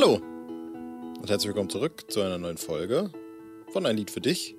Hallo 0.00 0.14
und 0.14 1.28
herzlich 1.28 1.48
willkommen 1.48 1.68
zurück 1.68 2.10
zu 2.10 2.22
einer 2.22 2.38
neuen 2.38 2.56
Folge 2.56 3.12
von 3.70 3.84
Ein 3.84 3.98
Lied 3.98 4.10
für 4.10 4.22
dich. 4.22 4.56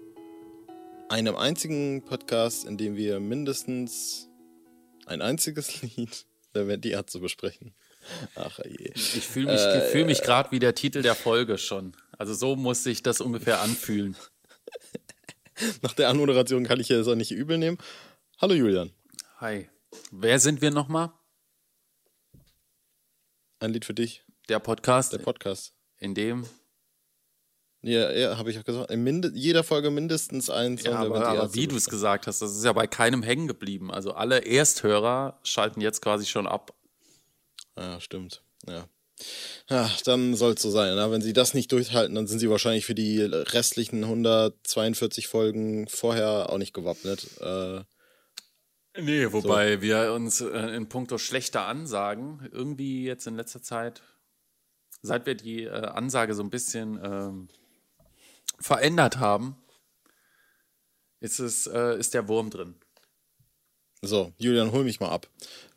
Einem 1.10 1.36
einzigen 1.36 2.06
Podcast, 2.06 2.64
in 2.64 2.78
dem 2.78 2.96
wir 2.96 3.20
mindestens 3.20 4.30
ein 5.08 5.24
einziges 5.24 5.82
Lied 5.98 6.28
der 6.54 6.68
Wendy 6.68 6.92
Ärzte 6.92 7.18
besprechen. 7.18 7.74
Ach 8.36 8.60
je. 8.60 8.92
Ich 8.94 9.28
fühle 9.28 9.52
mich, 9.52 9.62
äh, 9.62 9.82
fühl 9.90 10.06
mich 10.06 10.22
gerade 10.22 10.52
wie 10.52 10.60
der 10.60 10.76
Titel 10.76 11.02
der 11.02 11.16
Folge 11.16 11.58
schon. 11.58 11.98
Also 12.20 12.36
so 12.36 12.56
muss 12.56 12.84
sich 12.84 13.02
das 13.02 13.20
ungefähr 13.20 13.62
anfühlen. 13.62 14.16
Nach 15.82 15.94
der 15.94 16.10
Anmoderation 16.10 16.66
kann 16.66 16.80
ich 16.80 16.90
ja 16.90 17.00
das 17.00 17.08
auch 17.08 17.16
nicht 17.16 17.32
übel 17.32 17.58
nehmen. 17.58 17.80
Hallo 18.40 18.54
Julian. 18.54 18.92
Hi. 19.38 19.72
Wer 20.12 20.38
sind 20.38 20.62
wir 20.62 20.70
nochmal? 20.70 21.12
Ein 23.60 23.74
Lied 23.74 23.86
für 23.86 23.96
dich. 23.96 24.24
Der 24.52 24.60
Podcast. 24.60 25.14
Der 25.14 25.20
Podcast. 25.20 25.72
In 25.98 26.14
dem. 26.14 26.46
Ja, 27.84 28.12
ja 28.12 28.38
habe 28.38 28.52
ich 28.52 28.60
auch 28.60 28.66
gesagt. 28.66 28.92
In 28.92 29.02
Mind 29.02 29.32
jeder 29.34 29.64
Folge 29.64 29.92
mindestens 29.92 30.50
ein 30.50 30.78
Song. 30.78 30.92
Ja, 30.92 31.00
aber, 31.00 31.26
aber 31.26 31.54
wie 31.54 31.68
du 31.68 31.78
es 31.78 31.88
gesagt 31.88 32.28
hast, 32.28 32.42
das 32.42 32.58
ist 32.58 32.66
ja 32.66 32.74
bei 32.74 32.86
keinem 32.86 33.24
hängen 33.24 33.48
geblieben. 33.48 33.92
Also 33.92 34.12
alle 34.12 34.46
Ersthörer 34.46 35.40
schalten 35.44 35.80
jetzt 35.80 36.02
quasi 36.02 36.26
schon 36.26 36.48
ab. 36.48 36.74
Ja, 37.78 38.02
stimmt. 38.02 38.44
Ja. 38.68 38.90
Ja, 39.70 39.90
dann 40.04 40.36
soll 40.36 40.56
es 40.56 40.62
so 40.62 40.70
sein. 40.70 40.98
Na? 40.98 41.10
Wenn 41.12 41.22
sie 41.22 41.32
das 41.32 41.54
nicht 41.54 41.72
durchhalten, 41.72 42.16
dann 42.16 42.28
sind 42.28 42.40
sie 42.40 42.50
wahrscheinlich 42.50 42.86
für 42.86 42.96
die 42.96 43.22
restlichen 43.22 44.04
142 44.04 45.30
Folgen 45.30 45.88
vorher 45.88 46.50
auch 46.50 46.58
nicht 46.58 46.74
gewappnet. 46.74 47.26
Äh, 47.40 47.84
nee, 49.00 49.32
wobei 49.32 49.76
so. 49.76 49.82
wir 49.82 50.12
uns 50.12 50.42
äh, 50.42 50.76
in 50.76 50.90
puncto 50.90 51.18
schlechter 51.18 51.68
Ansagen 51.68 52.50
irgendwie 52.52 53.06
jetzt 53.06 53.28
in 53.28 53.38
letzter 53.38 53.62
Zeit, 53.62 54.02
seit 55.02 55.26
wir 55.26 55.36
die 55.36 55.64
äh, 55.64 55.70
Ansage 55.70 56.34
so 56.34 56.44
ein 56.44 56.50
bisschen 56.50 57.00
ähm, 57.04 57.48
verändert 58.60 59.20
haben, 59.20 59.56
ist, 61.20 61.40
es, 61.40 61.68
äh, 61.68 61.98
ist 61.98 62.14
der 62.14 62.28
Wurm 62.28 62.50
drin. 62.50 62.76
So, 64.04 64.34
Julian, 64.40 64.72
hol 64.72 64.84
mich 64.84 65.00
mal 65.00 65.10
ab. 65.10 65.28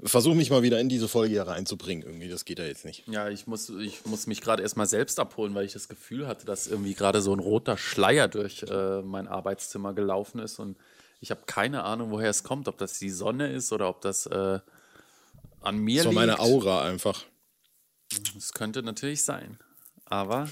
Versuch 0.03 0.35
mich 0.35 0.49
mal 0.49 0.63
wieder 0.63 0.81
in 0.81 0.89
diese 0.89 1.09
Folge 1.09 1.35
hier 1.35 1.47
reinzubringen. 1.47 2.07
Irgendwie, 2.07 2.29
das 2.29 2.47
geht 2.47 2.59
ja 2.59 2.65
jetzt 2.65 2.87
nicht. 2.87 3.07
Ja, 3.07 3.29
ich 3.29 3.47
muss, 3.47 3.69
ich 3.69 4.07
muss 4.07 4.27
mich 4.27 4.41
gerade 4.41 4.63
erstmal 4.63 4.87
selbst 4.87 5.21
abholen, 5.21 5.55
weil 5.55 5.67
ich 5.67 5.75
das 5.75 5.89
Gefühl 5.89 6.27
hatte, 6.27 6.47
dass 6.47 6.67
irgendwie 6.67 6.95
gerade 6.95 7.21
so 7.21 7.35
ein 7.35 7.39
roter 7.39 7.77
Schleier 7.77 8.29
durch 8.29 8.63
äh, 8.63 9.03
mein 9.03 9.29
Arbeitszimmer 9.29 9.93
gelaufen 9.93 10.39
ist 10.39 10.59
und 10.59 10.79
ich 11.21 11.31
habe 11.31 11.43
keine 11.47 11.85
Ahnung, 11.85 12.11
woher 12.11 12.31
es 12.31 12.45
kommt, 12.45 12.67
ob 12.67 12.79
das 12.79 12.99
die 12.99 13.11
Sonne 13.11 13.53
ist 13.53 13.73
oder 13.73 13.91
ob 13.91 14.01
das 14.01 14.25
äh, 14.25 14.59
an 15.61 15.79
mir 15.79 16.03
so 16.03 16.09
liegt. 16.09 16.21
So 16.21 16.27
meine 16.27 16.41
Aura 16.41 16.83
einfach. 16.83 17.25
Das 18.35 18.53
könnte 18.53 18.83
natürlich 18.83 19.25
sein, 19.25 19.59
aber 20.05 20.49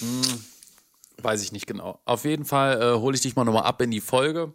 mh, 0.00 0.26
hm, 0.26 0.44
weiß 1.18 1.42
ich 1.42 1.52
nicht 1.52 1.66
genau. 1.66 2.00
Auf 2.04 2.24
jeden 2.24 2.44
Fall 2.44 2.80
äh, 2.80 2.98
hole 2.98 3.16
ich 3.16 3.22
dich 3.22 3.36
mal 3.36 3.44
nochmal 3.44 3.64
ab 3.64 3.80
in 3.82 3.90
die 3.90 4.00
Folge 4.00 4.54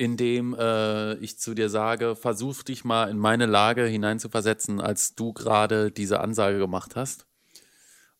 indem 0.00 0.54
äh, 0.54 1.14
ich 1.16 1.38
zu 1.38 1.52
dir 1.52 1.68
sage, 1.68 2.16
versuch 2.16 2.62
dich 2.62 2.84
mal 2.84 3.10
in 3.10 3.18
meine 3.18 3.44
Lage 3.44 3.84
hineinzuversetzen, 3.84 4.80
als 4.80 5.14
du 5.14 5.34
gerade 5.34 5.90
diese 5.90 6.20
Ansage 6.20 6.58
gemacht 6.58 6.96
hast. 6.96 7.26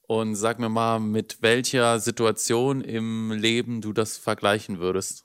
Und 0.03 0.35
sag 0.35 0.59
mir 0.59 0.69
mal, 0.69 1.01
mit 1.01 1.41
welcher 1.41 1.99
Situation 1.99 2.83
im 2.83 3.33
Leben 3.33 3.81
du 3.81 3.95
das 3.95 4.19
vergleichen 4.19 4.79
würdest. 4.79 5.25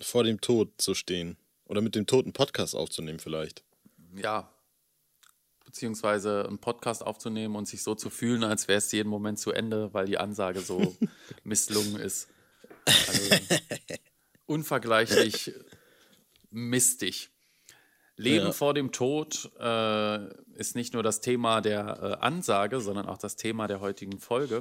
Vor 0.00 0.24
dem 0.24 0.40
Tod 0.40 0.72
zu 0.78 0.94
stehen. 0.94 1.36
Oder 1.66 1.82
mit 1.82 1.94
dem 1.94 2.06
toten 2.06 2.32
Podcast 2.32 2.74
aufzunehmen 2.74 3.18
vielleicht. 3.18 3.65
Ja. 4.22 4.52
Beziehungsweise 5.64 6.46
einen 6.46 6.58
Podcast 6.58 7.04
aufzunehmen 7.04 7.56
und 7.56 7.66
sich 7.66 7.82
so 7.82 7.94
zu 7.94 8.08
fühlen, 8.08 8.44
als 8.44 8.68
wäre 8.68 8.78
es 8.78 8.92
jeden 8.92 9.08
Moment 9.08 9.38
zu 9.38 9.52
Ende, 9.52 9.92
weil 9.92 10.06
die 10.06 10.18
Ansage 10.18 10.60
so 10.60 10.96
misslungen 11.44 11.96
ist. 11.96 12.28
Also, 12.84 13.36
unvergleichlich 14.46 15.52
mistig. 16.50 17.30
Leben 18.16 18.46
ja. 18.46 18.52
vor 18.52 18.72
dem 18.72 18.92
Tod 18.92 19.50
äh, 19.60 20.28
ist 20.54 20.74
nicht 20.74 20.94
nur 20.94 21.02
das 21.02 21.20
Thema 21.20 21.60
der 21.60 22.18
äh, 22.20 22.24
Ansage, 22.24 22.80
sondern 22.80 23.06
auch 23.06 23.18
das 23.18 23.36
Thema 23.36 23.66
der 23.66 23.80
heutigen 23.80 24.18
Folge. 24.18 24.60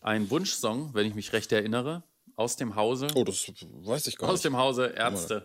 Ein 0.00 0.30
Wunschsong, 0.30 0.94
wenn 0.94 1.06
ich 1.06 1.14
mich 1.14 1.32
recht 1.32 1.50
erinnere, 1.50 2.04
aus 2.36 2.54
dem 2.54 2.76
Hause. 2.76 3.08
Oh, 3.14 3.24
das 3.24 3.50
weiß 3.60 4.06
ich 4.06 4.16
gar 4.16 4.28
nicht. 4.28 4.34
Aus 4.34 4.42
dem 4.42 4.56
Hause 4.56 4.86
Ärzte. 4.96 5.44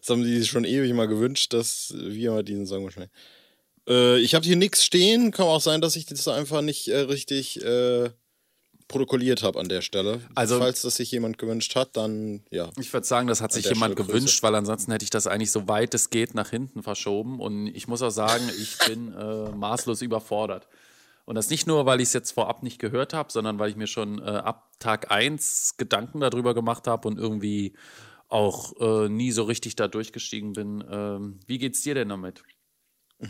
Das 0.00 0.08
haben 0.08 0.24
die 0.24 0.38
sich 0.38 0.50
schon 0.50 0.64
ewig 0.64 0.92
mal 0.94 1.08
gewünscht, 1.08 1.52
dass 1.52 1.94
wir 1.96 2.32
mal 2.32 2.44
diesen 2.44 2.66
Song 2.66 2.84
wahrscheinlich. 2.84 3.12
Äh, 3.88 4.18
ich 4.20 4.34
habe 4.34 4.44
hier 4.44 4.56
nichts 4.56 4.84
stehen. 4.84 5.30
Kann 5.30 5.46
auch 5.46 5.60
sein, 5.60 5.80
dass 5.80 5.96
ich 5.96 6.06
das 6.06 6.28
einfach 6.28 6.62
nicht 6.62 6.88
äh, 6.88 6.98
richtig 6.98 7.62
äh, 7.64 8.10
protokolliert 8.88 9.42
habe 9.42 9.58
an 9.58 9.68
der 9.68 9.82
Stelle. 9.82 10.20
Also, 10.34 10.58
Falls 10.58 10.82
das 10.82 10.96
sich 10.96 11.10
jemand 11.10 11.38
gewünscht 11.38 11.74
hat, 11.74 11.96
dann 11.96 12.42
ja. 12.50 12.70
Ich 12.78 12.92
würde 12.92 13.06
sagen, 13.06 13.26
das 13.26 13.40
hat 13.40 13.52
sich 13.52 13.64
jemand 13.64 13.92
Stelle 13.92 14.06
gewünscht, 14.06 14.40
Grüße. 14.40 14.42
weil 14.42 14.54
ansonsten 14.54 14.92
hätte 14.92 15.04
ich 15.04 15.10
das 15.10 15.26
eigentlich 15.26 15.50
so 15.50 15.68
weit 15.68 15.94
es 15.94 16.10
geht 16.10 16.34
nach 16.34 16.50
hinten 16.50 16.82
verschoben. 16.82 17.40
Und 17.40 17.68
ich 17.68 17.88
muss 17.88 18.02
auch 18.02 18.10
sagen, 18.10 18.48
ich 18.60 18.78
bin 18.86 19.12
äh, 19.12 19.50
maßlos 19.50 20.02
überfordert. 20.02 20.68
Und 21.24 21.36
das 21.36 21.50
nicht 21.50 21.66
nur, 21.66 21.86
weil 21.86 22.00
ich 22.00 22.08
es 22.08 22.12
jetzt 22.12 22.32
vorab 22.32 22.62
nicht 22.62 22.78
gehört 22.78 23.14
habe, 23.14 23.32
sondern 23.32 23.58
weil 23.58 23.70
ich 23.70 23.76
mir 23.76 23.86
schon 23.86 24.18
äh, 24.18 24.24
ab 24.24 24.70
Tag 24.80 25.10
1 25.10 25.76
Gedanken 25.76 26.20
darüber 26.20 26.52
gemacht 26.52 26.86
habe 26.86 27.06
und 27.06 27.18
irgendwie 27.18 27.74
auch 28.32 28.72
äh, 28.80 29.08
nie 29.08 29.30
so 29.32 29.44
richtig 29.44 29.76
da 29.76 29.88
durchgestiegen 29.88 30.54
bin. 30.54 30.84
Ähm, 30.90 31.40
wie 31.46 31.58
geht's 31.58 31.82
dir 31.82 31.94
denn 31.94 32.08
damit? 32.08 32.42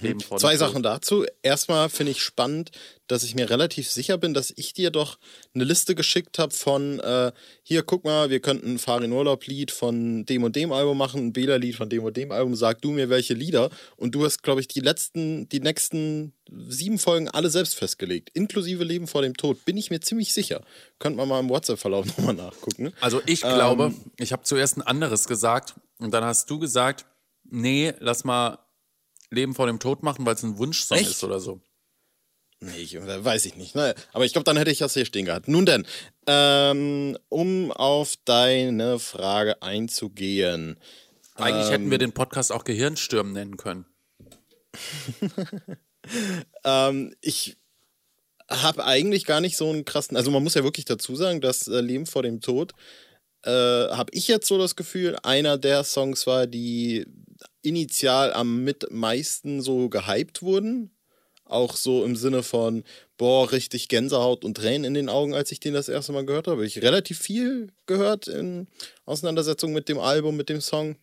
Mhm. 0.00 0.18
Zwei 0.38 0.56
Sachen 0.56 0.82
dazu. 0.82 1.26
Erstmal 1.42 1.90
finde 1.90 2.12
ich 2.12 2.22
spannend, 2.22 2.70
dass 3.08 3.24
ich 3.24 3.34
mir 3.34 3.50
relativ 3.50 3.90
sicher 3.90 4.16
bin, 4.16 4.32
dass 4.32 4.50
ich 4.56 4.72
dir 4.72 4.90
doch 4.90 5.18
eine 5.54 5.64
Liste 5.64 5.94
geschickt 5.94 6.38
habe 6.38 6.54
von 6.54 6.98
äh, 7.00 7.30
hier, 7.62 7.82
guck 7.82 8.04
mal, 8.04 8.30
wir 8.30 8.40
könnten 8.40 8.74
ein 8.74 8.78
Fahr 8.78 9.02
in 9.02 9.12
Urlaub-Lied 9.12 9.70
von 9.70 10.24
dem 10.24 10.44
und 10.44 10.56
dem 10.56 10.72
Album 10.72 10.96
machen, 10.96 11.26
ein 11.26 11.32
Bela-Lied 11.34 11.76
von 11.76 11.90
dem 11.90 12.04
und 12.04 12.16
dem 12.16 12.32
Album, 12.32 12.54
sag 12.54 12.80
du 12.80 12.90
mir 12.90 13.10
welche 13.10 13.34
Lieder. 13.34 13.68
Und 13.96 14.14
du 14.14 14.24
hast, 14.24 14.42
glaube 14.42 14.62
ich, 14.62 14.68
die 14.68 14.80
letzten, 14.80 15.46
die 15.50 15.60
nächsten 15.60 16.32
sieben 16.68 16.98
Folgen 16.98 17.28
alle 17.28 17.50
selbst 17.50 17.74
festgelegt, 17.74 18.30
inklusive 18.32 18.84
Leben 18.84 19.06
vor 19.06 19.20
dem 19.20 19.36
Tod, 19.36 19.62
bin 19.66 19.76
ich 19.76 19.90
mir 19.90 20.00
ziemlich 20.00 20.32
sicher. 20.32 20.62
Könnte 20.98 21.18
man 21.18 21.28
mal 21.28 21.40
im 21.40 21.50
WhatsApp-Verlauf 21.50 22.06
nochmal 22.16 22.34
nachgucken. 22.34 22.94
Also 23.00 23.20
ich 23.26 23.44
ähm, 23.44 23.54
glaube, 23.54 23.94
ich 24.18 24.32
habe 24.32 24.44
zuerst 24.44 24.78
ein 24.78 24.82
anderes 24.82 25.28
gesagt 25.28 25.74
und 25.98 26.14
dann 26.14 26.24
hast 26.24 26.48
du 26.48 26.58
gesagt, 26.58 27.04
nee, 27.44 27.92
lass 27.98 28.24
mal 28.24 28.58
Leben 29.32 29.54
vor 29.54 29.66
dem 29.66 29.80
Tod 29.80 30.02
machen, 30.02 30.24
weil 30.26 30.34
es 30.34 30.42
ein 30.42 30.58
Wunschsong 30.58 30.98
Echt? 30.98 31.10
ist 31.10 31.24
oder 31.24 31.40
so. 31.40 31.60
Nee, 32.60 32.76
ich, 32.78 32.94
weiß 32.96 33.46
ich 33.46 33.56
nicht. 33.56 33.74
Ne? 33.74 33.94
Aber 34.12 34.24
ich 34.24 34.32
glaube, 34.32 34.44
dann 34.44 34.56
hätte 34.56 34.70
ich 34.70 34.78
das 34.78 34.94
hier 34.94 35.04
stehen 35.04 35.24
gehabt. 35.24 35.48
Nun 35.48 35.66
denn, 35.66 35.84
ähm, 36.28 37.18
um 37.28 37.72
auf 37.72 38.14
deine 38.24 39.00
Frage 39.00 39.60
einzugehen. 39.62 40.78
Eigentlich 41.34 41.66
ähm, 41.66 41.72
hätten 41.72 41.90
wir 41.90 41.98
den 41.98 42.12
Podcast 42.12 42.52
auch 42.52 42.62
Gehirnstürmen 42.62 43.32
nennen 43.32 43.56
können. 43.56 43.86
ähm, 46.64 47.14
ich 47.20 47.56
habe 48.48 48.84
eigentlich 48.84 49.24
gar 49.24 49.40
nicht 49.40 49.56
so 49.56 49.68
einen 49.68 49.84
krassen. 49.84 50.16
Also, 50.16 50.30
man 50.30 50.44
muss 50.44 50.54
ja 50.54 50.62
wirklich 50.62 50.84
dazu 50.84 51.16
sagen, 51.16 51.40
dass 51.40 51.66
äh, 51.66 51.80
Leben 51.80 52.06
vor 52.06 52.22
dem 52.22 52.40
Tod, 52.40 52.74
äh, 53.44 53.50
habe 53.50 54.12
ich 54.12 54.28
jetzt 54.28 54.46
so 54.46 54.58
das 54.58 54.76
Gefühl, 54.76 55.16
einer 55.22 55.58
der 55.58 55.84
Songs 55.84 56.26
war, 56.26 56.46
die 56.46 57.06
initial 57.62 58.32
am 58.32 58.64
mit 58.64 58.90
meisten 58.90 59.60
so 59.60 59.88
gehypt 59.88 60.42
wurden. 60.42 60.90
Auch 61.44 61.76
so 61.76 62.04
im 62.04 62.16
Sinne 62.16 62.42
von, 62.42 62.82
boah, 63.18 63.52
richtig 63.52 63.88
Gänsehaut 63.88 64.44
und 64.44 64.56
Tränen 64.56 64.84
in 64.84 64.94
den 64.94 65.08
Augen, 65.08 65.34
als 65.34 65.52
ich 65.52 65.60
den 65.60 65.74
das 65.74 65.88
erste 65.88 66.12
Mal 66.12 66.24
gehört 66.24 66.46
habe. 66.46 66.64
Ich 66.64 66.80
relativ 66.82 67.18
viel 67.18 67.68
gehört 67.86 68.26
in 68.26 68.68
Auseinandersetzung 69.04 69.72
mit 69.72 69.88
dem 69.88 69.98
Album, 69.98 70.36
mit 70.36 70.48
dem 70.48 70.60
Song. 70.60 70.96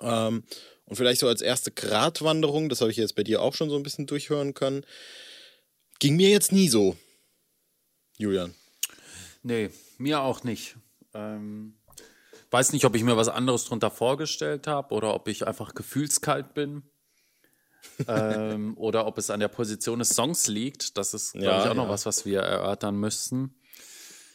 Ähm, 0.00 0.44
und 0.84 0.96
vielleicht 0.96 1.20
so 1.20 1.28
als 1.28 1.42
erste 1.42 1.70
Gratwanderung, 1.70 2.68
das 2.68 2.80
habe 2.80 2.90
ich 2.90 2.96
jetzt 2.96 3.16
bei 3.16 3.24
dir 3.24 3.42
auch 3.42 3.54
schon 3.54 3.68
so 3.68 3.76
ein 3.76 3.82
bisschen 3.82 4.06
durchhören 4.06 4.54
können. 4.54 4.86
Ging 5.98 6.16
mir 6.16 6.30
jetzt 6.30 6.52
nie 6.52 6.68
so, 6.68 6.96
Julian. 8.16 8.54
Nee, 9.42 9.70
mir 9.98 10.20
auch 10.20 10.44
nicht. 10.44 10.76
Ähm, 11.18 11.74
Weiß 12.50 12.72
nicht, 12.72 12.84
ob 12.86 12.94
ich 12.94 13.04
mir 13.04 13.16
was 13.16 13.28
anderes 13.28 13.66
drunter 13.66 13.90
vorgestellt 13.90 14.66
habe 14.66 14.94
oder 14.94 15.14
ob 15.14 15.28
ich 15.28 15.46
einfach 15.46 15.74
gefühlskalt 15.74 16.54
bin. 16.54 16.82
ähm, 18.08 18.76
oder 18.76 19.06
ob 19.06 19.18
es 19.18 19.30
an 19.30 19.40
der 19.40 19.48
Position 19.48 19.98
des 19.98 20.10
Songs 20.10 20.46
liegt. 20.46 20.96
Das 20.96 21.14
ist, 21.14 21.32
glaube 21.32 21.46
ja, 21.46 21.58
ich, 21.58 21.64
auch 21.64 21.74
ja. 21.74 21.74
noch 21.74 21.88
was, 21.88 22.06
was 22.06 22.24
wir 22.24 22.40
erörtern 22.40 22.96
müssten. 22.96 23.54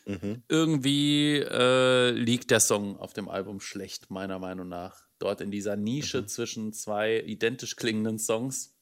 Mhm. 0.06 0.44
Irgendwie 0.48 1.38
äh, 1.38 2.12
liegt 2.12 2.52
der 2.52 2.60
Song 2.60 3.00
auf 3.00 3.14
dem 3.14 3.30
Album 3.30 3.60
schlecht, 3.60 4.12
meiner 4.12 4.38
Meinung 4.38 4.68
nach. 4.68 5.04
Dort 5.18 5.42
in 5.42 5.50
dieser 5.50 5.76
Nische 5.76 6.22
mhm. 6.22 6.28
zwischen 6.28 6.74
zwei 6.74 7.20
identisch 7.20 7.76
klingenden 7.76 8.20
Songs. 8.20 8.73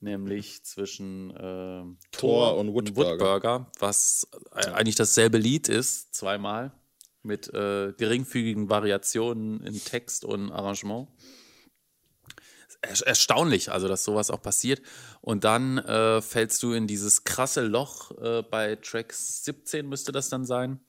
Nämlich 0.00 0.64
zwischen 0.64 1.30
äh, 1.30 1.84
Thor 2.12 2.56
und 2.56 2.72
Woodburger. 2.72 3.12
Woodburger, 3.12 3.70
was 3.78 4.28
eigentlich 4.52 4.94
dasselbe 4.94 5.38
Lied 5.38 5.68
ist, 5.68 6.14
zweimal 6.14 6.72
mit 7.22 7.52
äh, 7.52 7.92
geringfügigen 7.96 8.68
Variationen 8.68 9.62
in 9.62 9.82
Text 9.82 10.24
und 10.24 10.52
Arrangement. 10.52 11.08
er 12.82 13.06
erstaunlich, 13.06 13.72
also 13.72 13.88
dass 13.88 14.04
sowas 14.04 14.30
auch 14.30 14.42
passiert. 14.42 14.82
Und 15.20 15.44
dann 15.44 15.78
äh, 15.78 16.20
fällst 16.20 16.62
du 16.62 16.72
in 16.72 16.86
dieses 16.86 17.24
krasse 17.24 17.62
Loch 17.62 18.10
äh, 18.18 18.42
bei 18.42 18.76
Track 18.76 19.12
17 19.12 19.88
müsste 19.88 20.12
das 20.12 20.28
dann 20.28 20.44
sein, 20.44 20.80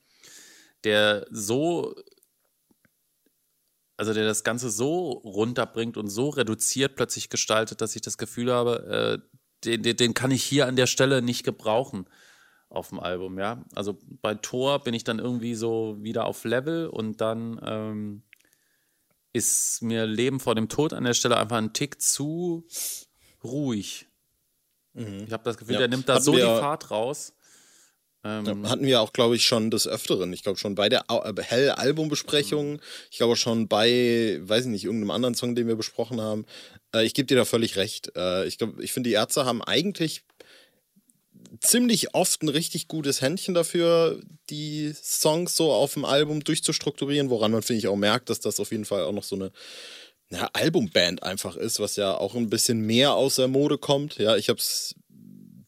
der 0.84 1.26
so, 1.30 1.94
also 3.96 4.12
der 4.12 4.24
das 4.24 4.44
Ganze 4.44 4.70
so 4.70 5.10
runterbringt 5.10 5.96
und 5.96 6.08
so 6.08 6.28
reduziert 6.28 6.96
plötzlich 6.96 7.30
gestaltet, 7.30 7.80
dass 7.80 7.96
ich 7.96 8.02
das 8.02 8.18
Gefühl 8.18 8.52
habe, 8.52 9.22
äh, 9.22 9.36
den, 9.64 9.82
den, 9.82 9.96
den 9.96 10.14
kann 10.14 10.30
ich 10.30 10.44
hier 10.44 10.66
an 10.66 10.76
der 10.76 10.86
Stelle 10.86 11.22
nicht 11.22 11.44
gebrauchen 11.44 12.06
auf 12.68 12.90
dem 12.90 13.00
Album, 13.00 13.38
ja. 13.38 13.64
Also 13.74 13.98
bei 14.22 14.34
Tor 14.34 14.80
bin 14.82 14.92
ich 14.92 15.04
dann 15.04 15.18
irgendwie 15.18 15.54
so 15.54 15.96
wieder 16.00 16.26
auf 16.26 16.44
Level 16.44 16.88
und 16.88 17.20
dann 17.20 17.60
ähm, 17.64 18.22
ist 19.32 19.82
mir 19.82 20.06
Leben 20.06 20.40
vor 20.40 20.54
dem 20.54 20.68
Tod 20.68 20.92
an 20.92 21.04
der 21.04 21.14
Stelle 21.14 21.36
einfach 21.36 21.58
ein 21.58 21.72
Tick 21.72 22.00
zu 22.00 22.66
ruhig. 23.44 24.08
Mhm. 24.94 25.24
Ich 25.26 25.32
habe 25.32 25.44
das 25.44 25.56
Gefühl, 25.56 25.74
ja. 25.74 25.80
der 25.80 25.88
nimmt 25.88 26.08
da 26.08 26.20
so 26.20 26.32
die 26.32 26.40
Fahrt 26.40 26.90
raus. 26.90 27.35
Ähm, 28.26 28.68
hatten 28.68 28.86
wir 28.86 29.00
auch, 29.00 29.12
glaube 29.12 29.36
ich, 29.36 29.44
schon 29.44 29.70
des 29.70 29.86
Öfteren. 29.86 30.32
Ich 30.32 30.42
glaube 30.42 30.58
schon 30.58 30.74
bei 30.74 30.88
der 30.88 31.04
äh, 31.08 31.32
Hell-Albumbesprechung, 31.40 32.72
mhm. 32.74 32.80
ich 33.10 33.18
glaube 33.18 33.36
schon 33.36 33.68
bei, 33.68 34.38
weiß 34.42 34.64
ich 34.64 34.70
nicht, 34.70 34.84
irgendeinem 34.84 35.12
anderen 35.12 35.34
Song, 35.34 35.54
den 35.54 35.68
wir 35.68 35.76
besprochen 35.76 36.20
haben. 36.20 36.46
Äh, 36.94 37.04
ich 37.04 37.14
gebe 37.14 37.26
dir 37.26 37.36
da 37.36 37.44
völlig 37.44 37.76
recht. 37.76 38.12
Äh, 38.16 38.46
ich 38.46 38.58
glaube, 38.58 38.82
ich 38.82 38.92
finde, 38.92 39.10
die 39.10 39.14
Ärzte 39.14 39.44
haben 39.44 39.62
eigentlich 39.62 40.24
ziemlich 41.60 42.14
oft 42.14 42.42
ein 42.42 42.48
richtig 42.48 42.88
gutes 42.88 43.20
Händchen 43.20 43.54
dafür, 43.54 44.20
die 44.50 44.92
Songs 44.94 45.56
so 45.56 45.72
auf 45.72 45.94
dem 45.94 46.04
Album 46.04 46.42
durchzustrukturieren, 46.42 47.30
woran 47.30 47.52
man, 47.52 47.62
finde 47.62 47.78
ich, 47.78 47.88
auch 47.88 47.96
merkt, 47.96 48.30
dass 48.30 48.40
das 48.40 48.60
auf 48.60 48.72
jeden 48.72 48.84
Fall 48.84 49.04
auch 49.04 49.12
noch 49.12 49.22
so 49.24 49.36
eine 49.36 49.52
ja, 50.30 50.50
Albumband 50.52 51.22
einfach 51.22 51.56
ist, 51.56 51.78
was 51.78 51.96
ja 51.96 52.16
auch 52.16 52.34
ein 52.34 52.50
bisschen 52.50 52.80
mehr 52.80 53.14
aus 53.14 53.36
der 53.36 53.48
Mode 53.48 53.78
kommt. 53.78 54.18
Ja, 54.18 54.36
ich 54.36 54.48
habe 54.48 54.58
es 54.58 54.94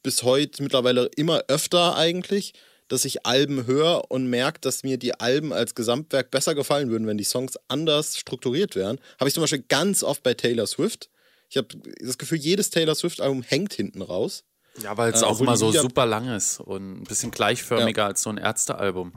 bis 0.02 0.22
heute 0.22 0.62
mittlerweile 0.62 1.10
immer 1.16 1.44
öfter 1.48 1.96
eigentlich, 1.96 2.54
dass 2.88 3.04
ich 3.04 3.26
Alben 3.26 3.66
höre 3.66 4.10
und 4.10 4.28
merke, 4.28 4.60
dass 4.60 4.82
mir 4.82 4.98
die 4.98 5.18
Alben 5.20 5.52
als 5.52 5.74
Gesamtwerk 5.74 6.30
besser 6.30 6.54
gefallen 6.54 6.90
würden, 6.90 7.06
wenn 7.06 7.18
die 7.18 7.24
Songs 7.24 7.58
anders 7.68 8.16
strukturiert 8.16 8.74
wären. 8.76 8.98
Habe 9.20 9.28
ich 9.28 9.34
zum 9.34 9.42
Beispiel 9.42 9.64
ganz 9.68 10.02
oft 10.02 10.22
bei 10.22 10.34
Taylor 10.34 10.66
Swift. 10.66 11.10
Ich 11.50 11.56
habe 11.56 11.68
das 12.00 12.18
Gefühl, 12.18 12.38
jedes 12.38 12.70
Taylor 12.70 12.94
Swift-Album 12.94 13.42
hängt 13.42 13.74
hinten 13.74 14.02
raus. 14.02 14.44
Ja, 14.82 14.96
weil 14.96 15.12
es 15.12 15.22
äh, 15.22 15.24
auch 15.24 15.40
immer 15.40 15.56
so 15.56 15.72
super 15.72 16.06
lang 16.06 16.28
ist 16.28 16.60
und 16.60 17.00
ein 17.00 17.04
bisschen 17.04 17.30
gleichförmiger 17.30 18.02
ja. 18.02 18.08
als 18.08 18.22
so 18.22 18.30
ein 18.30 18.38
Ärztealbum. 18.38 19.12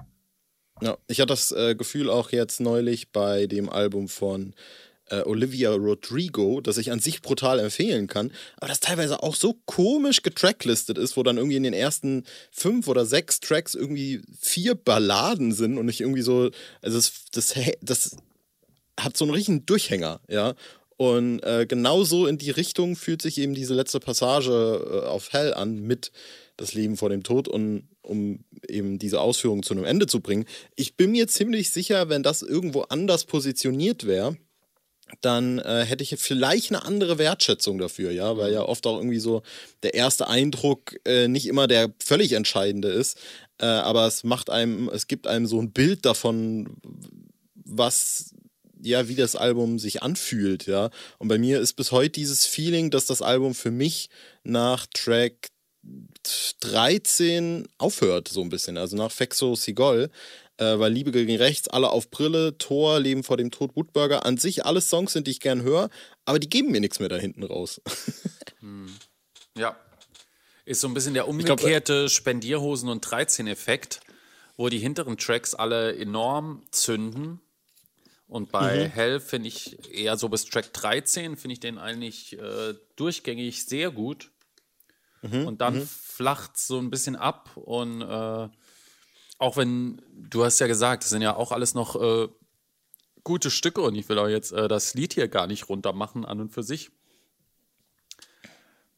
Ja, 0.81 0.98
ich 1.07 1.19
hatte 1.19 1.28
das 1.28 1.51
äh, 1.51 1.75
Gefühl 1.75 2.10
auch 2.10 2.31
jetzt 2.31 2.60
neulich 2.60 3.12
bei 3.12 3.45
dem 3.45 3.69
Album 3.69 4.07
von 4.07 4.56
äh, 5.11 5.21
Olivia 5.23 5.71
Rodrigo, 5.71 6.61
das 6.61 6.77
ich 6.77 6.91
an 6.91 6.99
sich 6.99 7.21
brutal 7.21 7.59
empfehlen 7.59 8.07
kann, 8.07 8.31
aber 8.57 8.67
das 8.67 8.79
teilweise 8.79 9.21
auch 9.21 9.35
so 9.35 9.57
komisch 9.65 10.23
getracklistet 10.23 10.97
ist, 10.97 11.17
wo 11.17 11.23
dann 11.23 11.37
irgendwie 11.37 11.57
in 11.57 11.63
den 11.63 11.73
ersten 11.73 12.23
fünf 12.51 12.87
oder 12.87 13.05
sechs 13.05 13.39
Tracks 13.39 13.75
irgendwie 13.75 14.21
vier 14.39 14.75
Balladen 14.75 15.53
sind 15.53 15.77
und 15.77 15.89
ich 15.89 16.01
irgendwie 16.01 16.21
so, 16.21 16.49
also 16.81 16.97
das, 16.97 17.13
das, 17.31 17.53
das 17.81 18.17
hat 18.99 19.17
so 19.17 19.25
einen 19.25 19.33
richtigen 19.33 19.65
Durchhänger, 19.65 20.21
ja. 20.27 20.55
Und 20.97 21.39
äh, 21.39 21.65
genauso 21.67 22.27
in 22.27 22.37
die 22.37 22.51
Richtung 22.51 22.95
fühlt 22.95 23.23
sich 23.23 23.39
eben 23.39 23.55
diese 23.55 23.73
letzte 23.73 23.99
Passage 23.99 24.51
äh, 24.51 25.07
auf 25.07 25.33
Hell 25.33 25.51
an 25.55 25.79
mit 25.79 26.11
das 26.57 26.75
Leben 26.75 26.95
vor 26.95 27.09
dem 27.09 27.23
Tod 27.23 27.47
und 27.47 27.89
um 28.03 28.43
eben 28.67 28.99
diese 28.99 29.19
Ausführungen 29.19 29.63
zu 29.63 29.73
einem 29.73 29.85
Ende 29.85 30.05
zu 30.05 30.21
bringen. 30.21 30.45
Ich 30.75 30.95
bin 30.95 31.11
mir 31.11 31.27
ziemlich 31.27 31.71
sicher, 31.71 32.09
wenn 32.09 32.21
das 32.21 32.43
irgendwo 32.43 32.81
anders 32.81 33.25
positioniert 33.25 34.05
wäre, 34.05 34.37
dann 35.21 35.59
äh, 35.59 35.83
hätte 35.85 36.03
ich 36.03 36.15
vielleicht 36.17 36.71
eine 36.71 36.83
andere 36.85 37.17
Wertschätzung 37.17 37.77
dafür, 37.77 38.11
ja, 38.11 38.37
weil 38.37 38.53
ja 38.53 38.63
oft 38.63 38.87
auch 38.87 38.97
irgendwie 38.97 39.19
so 39.19 39.43
der 39.83 39.93
erste 39.93 40.27
Eindruck 40.27 40.95
äh, 41.05 41.27
nicht 41.27 41.47
immer 41.47 41.67
der 41.67 41.91
völlig 42.03 42.33
entscheidende 42.33 42.87
ist, 42.89 43.17
äh, 43.59 43.65
aber 43.65 44.07
es 44.07 44.23
macht 44.23 44.49
einem, 44.49 44.89
es 44.89 45.07
gibt 45.07 45.27
einem 45.27 45.45
so 45.45 45.61
ein 45.61 45.71
Bild 45.71 46.05
davon, 46.05 46.77
was 47.53 48.33
ja, 48.83 49.07
wie 49.07 49.15
das 49.15 49.35
Album 49.35 49.77
sich 49.77 50.01
anfühlt, 50.01 50.65
ja. 50.65 50.89
Und 51.19 51.27
bei 51.27 51.37
mir 51.37 51.59
ist 51.59 51.73
bis 51.73 51.91
heute 51.91 52.13
dieses 52.13 52.47
Feeling, 52.47 52.89
dass 52.89 53.05
das 53.05 53.21
Album 53.21 53.53
für 53.53 53.69
mich 53.69 54.09
nach 54.43 54.87
Track 54.87 55.49
13 56.61 57.67
aufhört, 57.77 58.27
so 58.27 58.41
ein 58.41 58.49
bisschen. 58.49 58.77
Also 58.77 58.95
nach 58.95 59.11
Fexo 59.11 59.55
Sigol, 59.55 60.09
äh, 60.61 60.79
weil 60.79 60.93
Liebe 60.93 61.11
gegen 61.11 61.35
Rechts, 61.35 61.67
alle 61.67 61.89
auf 61.89 62.09
Brille, 62.11 62.57
Tor, 62.57 62.99
Leben 62.99 63.23
vor 63.23 63.37
dem 63.37 63.51
Tod, 63.51 63.75
Woodburger, 63.75 64.25
an 64.25 64.37
sich 64.37 64.65
alles 64.65 64.89
Songs 64.89 65.13
sind, 65.13 65.27
die 65.27 65.31
ich 65.31 65.39
gern 65.39 65.63
höre, 65.63 65.89
aber 66.25 66.39
die 66.39 66.49
geben 66.49 66.71
mir 66.71 66.79
nichts 66.79 66.99
mehr 66.99 67.09
da 67.09 67.17
hinten 67.17 67.43
raus. 67.43 67.81
hm. 68.59 68.93
Ja. 69.57 69.75
Ist 70.63 70.81
so 70.81 70.87
ein 70.87 70.93
bisschen 70.93 71.15
der 71.15 71.27
umgekehrte 71.27 72.05
glaub, 72.05 72.09
Spendierhosen- 72.09 72.89
und 72.89 73.05
13-Effekt, 73.05 74.01
wo 74.55 74.69
die 74.69 74.77
hinteren 74.77 75.17
Tracks 75.17 75.55
alle 75.55 75.95
enorm 75.97 76.63
zünden 76.71 77.41
und 78.31 78.49
bei 78.49 78.85
mhm. 78.87 78.91
Hell 78.91 79.19
finde 79.19 79.49
ich 79.49 79.93
eher 79.93 80.15
so 80.15 80.29
bis 80.29 80.45
Track 80.45 80.71
13 80.71 81.35
finde 81.35 81.51
ich 81.51 81.59
den 81.59 81.77
eigentlich 81.77 82.39
äh, 82.39 82.75
durchgängig 82.95 83.65
sehr 83.65 83.91
gut. 83.91 84.31
Mhm. 85.21 85.47
Und 85.47 85.59
dann 85.59 85.79
mhm. 85.79 85.85
flacht 85.85 86.57
so 86.57 86.77
ein 86.77 86.89
bisschen 86.89 87.17
ab 87.17 87.57
und 87.57 88.01
äh, 88.01 88.47
auch 89.41 89.57
wenn, 89.57 90.01
du 90.13 90.45
hast 90.45 90.59
ja 90.59 90.67
gesagt, 90.67 91.03
das 91.03 91.09
sind 91.09 91.23
ja 91.23 91.35
auch 91.35 91.51
alles 91.51 91.73
noch 91.73 91.95
äh, 91.99 92.27
gute 93.23 93.49
Stücke 93.49 93.81
und 93.81 93.95
ich 93.95 94.07
will 94.07 94.19
auch 94.19 94.27
jetzt 94.27 94.51
äh, 94.51 94.67
das 94.67 94.93
Lied 94.93 95.13
hier 95.13 95.27
gar 95.27 95.47
nicht 95.47 95.67
runter 95.67 95.93
machen 95.93 96.25
an 96.25 96.39
und 96.39 96.49
für 96.53 96.61
sich. 96.61 96.91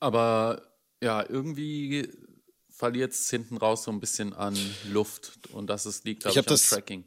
Aber 0.02 0.62
ja, 1.02 1.26
irgendwie 1.28 2.10
verliert 2.70 3.14
es 3.14 3.30
hinten 3.30 3.56
raus 3.56 3.84
so 3.84 3.92
ein 3.92 4.02
bisschen 4.02 4.34
an 4.34 4.58
Luft 4.92 5.40
und 5.54 5.68
das 5.68 5.86
ist, 5.86 6.04
liegt, 6.04 6.24
glaube 6.24 6.38
ich, 6.38 6.46
ich, 6.46 6.52
am 6.52 6.58
Tracking 6.58 7.06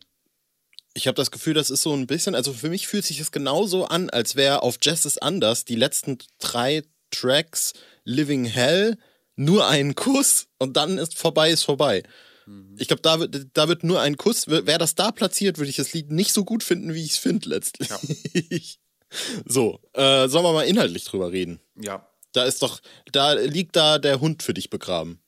ich 0.94 1.06
habe 1.06 1.14
das 1.14 1.30
Gefühl, 1.30 1.52
das 1.52 1.68
ist 1.68 1.82
so 1.82 1.92
ein 1.92 2.06
bisschen, 2.06 2.34
also 2.34 2.54
für 2.54 2.70
mich 2.70 2.88
fühlt 2.88 3.04
sich 3.04 3.18
das 3.18 3.30
genauso 3.30 3.84
an, 3.84 4.08
als 4.08 4.34
wäre 4.34 4.62
auf 4.62 4.78
Jazz 4.80 5.04
is 5.04 5.18
Anders 5.18 5.66
die 5.66 5.76
letzten 5.76 6.16
drei 6.38 6.84
Tracks 7.10 7.74
Living 8.04 8.46
Hell 8.46 8.96
nur 9.34 9.68
ein 9.68 9.94
Kuss 9.94 10.46
und 10.58 10.78
dann 10.78 10.96
ist 10.96 11.18
vorbei, 11.18 11.50
ist 11.50 11.64
vorbei. 11.64 12.02
Mhm. 12.46 12.76
Ich 12.78 12.88
glaube, 12.88 13.02
da, 13.02 13.20
wird, 13.20 13.48
da 13.52 13.68
wird 13.68 13.84
nur 13.84 14.00
ein 14.00 14.16
Kuss. 14.16 14.48
Wäre 14.48 14.78
das 14.78 14.94
da 14.94 15.12
platziert, 15.12 15.58
würde 15.58 15.70
ich 15.70 15.76
das 15.76 15.92
Lied 15.92 16.10
nicht 16.10 16.32
so 16.32 16.44
gut 16.44 16.62
finden, 16.62 16.94
wie 16.94 17.04
ich 17.04 17.12
es 17.12 17.18
finde 17.18 17.48
letztlich. 17.48 17.88
Ja. 17.88 17.98
so, 19.44 19.80
äh, 19.92 20.28
sollen 20.28 20.44
wir 20.44 20.52
mal 20.52 20.66
inhaltlich 20.66 21.04
drüber 21.04 21.32
reden? 21.32 21.60
Ja. 21.80 22.08
Da 22.32 22.44
ist 22.44 22.62
doch, 22.62 22.80
da 23.12 23.32
liegt 23.32 23.76
da 23.76 23.98
der 23.98 24.20
Hund 24.20 24.42
für 24.42 24.54
dich 24.54 24.70
begraben. 24.70 25.20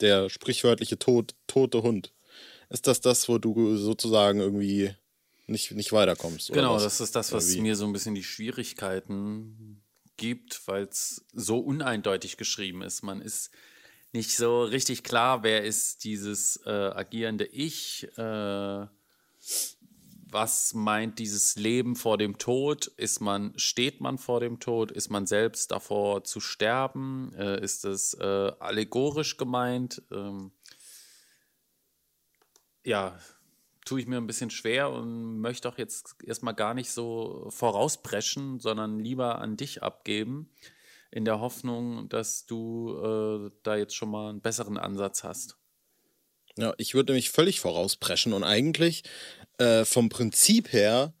Der 0.00 0.28
sprichwörtliche 0.28 0.98
Tod, 0.98 1.34
tote 1.46 1.82
Hund. 1.82 2.12
Ist 2.68 2.86
das 2.86 3.00
das, 3.00 3.28
wo 3.28 3.38
du 3.38 3.76
sozusagen 3.76 4.40
irgendwie 4.40 4.94
nicht, 5.46 5.70
nicht 5.72 5.92
weiterkommst. 5.92 6.52
Genau, 6.52 6.78
das 6.78 7.00
ist 7.00 7.14
das, 7.14 7.32
was 7.32 7.54
mir 7.56 7.76
so 7.76 7.86
ein 7.86 7.92
bisschen 7.92 8.14
die 8.14 8.24
Schwierigkeiten 8.24 9.82
gibt, 10.16 10.66
weil 10.66 10.84
es 10.84 11.24
so 11.32 11.58
uneindeutig 11.58 12.36
geschrieben 12.36 12.82
ist. 12.82 13.02
Man 13.02 13.20
ist 13.20 13.50
nicht 14.16 14.36
so 14.36 14.64
richtig 14.64 15.04
klar, 15.04 15.42
wer 15.42 15.62
ist 15.62 16.04
dieses 16.04 16.60
äh, 16.64 16.70
agierende 16.70 17.44
Ich, 17.44 18.08
äh, 18.16 18.86
was 20.28 20.74
meint 20.74 21.18
dieses 21.18 21.56
Leben 21.56 21.94
vor 21.94 22.18
dem 22.18 22.38
Tod? 22.38 22.86
Ist 22.96 23.20
man, 23.20 23.52
steht 23.58 24.00
man 24.00 24.18
vor 24.18 24.40
dem 24.40 24.58
Tod? 24.58 24.90
Ist 24.90 25.10
man 25.10 25.26
selbst 25.26 25.70
davor 25.70 26.24
zu 26.24 26.40
sterben? 26.40 27.32
Äh, 27.34 27.62
ist 27.62 27.84
es 27.84 28.14
äh, 28.14 28.52
allegorisch 28.58 29.36
gemeint? 29.36 30.02
Ähm, 30.10 30.50
ja, 32.84 33.18
tue 33.84 34.00
ich 34.00 34.06
mir 34.06 34.16
ein 34.16 34.26
bisschen 34.26 34.50
schwer 34.50 34.90
und 34.90 35.40
möchte 35.40 35.68
auch 35.68 35.78
jetzt 35.78 36.16
erstmal 36.24 36.54
gar 36.54 36.74
nicht 36.74 36.90
so 36.90 37.48
vorauspreschen, 37.50 38.60
sondern 38.60 38.98
lieber 38.98 39.38
an 39.38 39.56
dich 39.56 39.82
abgeben, 39.82 40.50
in 41.16 41.24
der 41.24 41.40
Hoffnung, 41.40 42.10
dass 42.10 42.44
du 42.44 42.94
äh, 43.02 43.50
da 43.62 43.74
jetzt 43.76 43.96
schon 43.96 44.10
mal 44.10 44.28
einen 44.28 44.42
besseren 44.42 44.76
Ansatz 44.76 45.24
hast. 45.24 45.56
Ja, 46.58 46.74
ich 46.76 46.92
würde 46.92 47.12
nämlich 47.12 47.30
völlig 47.30 47.58
vorauspreschen 47.58 48.34
und 48.34 48.44
eigentlich 48.44 49.02
äh, 49.56 49.86
vom 49.86 50.10
Prinzip 50.10 50.74
her 50.74 51.14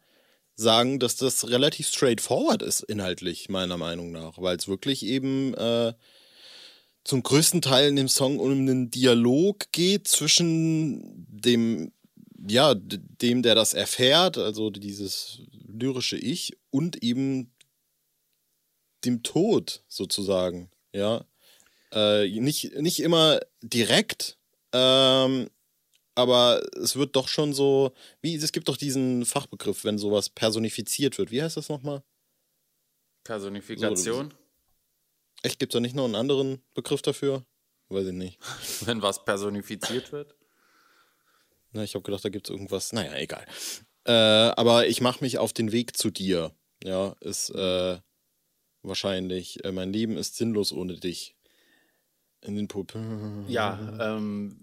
sagen, 0.54 0.98
dass 0.98 1.16
das 1.16 1.48
relativ 1.48 1.88
straightforward 1.88 2.60
ist, 2.60 2.82
inhaltlich, 2.82 3.48
meiner 3.48 3.78
Meinung 3.78 4.12
nach, 4.12 4.36
weil 4.36 4.58
es 4.58 4.68
wirklich 4.68 5.02
eben 5.02 5.54
äh, 5.54 5.94
zum 7.02 7.22
größten 7.22 7.62
Teil 7.62 7.88
in 7.88 7.96
dem 7.96 8.08
Song 8.08 8.38
um 8.38 8.50
einen 8.50 8.90
Dialog 8.90 9.72
geht 9.72 10.08
zwischen 10.08 11.26
dem 11.26 11.92
ja, 12.48 12.74
dem, 12.74 13.42
der 13.42 13.54
das 13.54 13.72
erfährt, 13.72 14.36
also 14.36 14.68
dieses 14.70 15.40
lyrische 15.66 16.18
Ich 16.18 16.52
und 16.70 17.02
eben 17.02 17.55
dem 19.06 19.22
Tod 19.22 19.82
sozusagen, 19.88 20.70
ja. 20.92 21.24
Äh, 21.92 22.28
nicht, 22.40 22.74
nicht 22.74 23.00
immer 23.00 23.40
direkt, 23.62 24.38
ähm, 24.72 25.48
aber 26.14 26.62
es 26.82 26.96
wird 26.96 27.14
doch 27.14 27.28
schon 27.28 27.52
so, 27.52 27.92
wie, 28.22 28.34
es 28.34 28.52
gibt 28.52 28.68
doch 28.68 28.76
diesen 28.76 29.24
Fachbegriff, 29.24 29.84
wenn 29.84 29.98
sowas 29.98 30.30
personifiziert 30.30 31.18
wird. 31.18 31.30
Wie 31.30 31.42
heißt 31.42 31.56
das 31.56 31.68
nochmal? 31.68 32.02
Personifikation. 33.22 34.30
So, 34.30 34.36
Echt, 35.42 35.58
gibt 35.58 35.72
es 35.72 35.76
da 35.76 35.80
nicht 35.80 35.94
noch 35.94 36.04
einen 36.04 36.14
anderen 36.14 36.62
Begriff 36.74 37.02
dafür? 37.02 37.44
Weiß 37.88 38.06
ich 38.06 38.12
nicht. 38.14 38.38
Wenn 38.86 39.02
was 39.02 39.24
personifiziert 39.24 40.10
wird? 40.10 40.34
Na, 41.72 41.84
ich 41.84 41.94
habe 41.94 42.02
gedacht, 42.02 42.24
da 42.24 42.30
gibt 42.30 42.48
es 42.48 42.50
irgendwas. 42.50 42.92
Naja, 42.92 43.14
egal. 43.16 43.46
Äh, 44.04 44.12
aber 44.12 44.86
ich 44.86 45.00
mache 45.00 45.22
mich 45.22 45.38
auf 45.38 45.52
den 45.52 45.70
Weg 45.70 45.96
zu 45.96 46.10
dir. 46.10 46.52
Ja, 46.82 47.14
ist 47.20 47.50
äh, 47.50 47.98
wahrscheinlich. 48.86 49.64
Äh, 49.64 49.72
mein 49.72 49.92
Leben 49.92 50.16
ist 50.16 50.36
sinnlos 50.36 50.72
ohne 50.72 50.96
dich. 50.96 51.34
In 52.42 52.56
den 52.56 52.68
Puppen. 52.68 53.44
Ja, 53.48 53.78
ähm, 54.00 54.56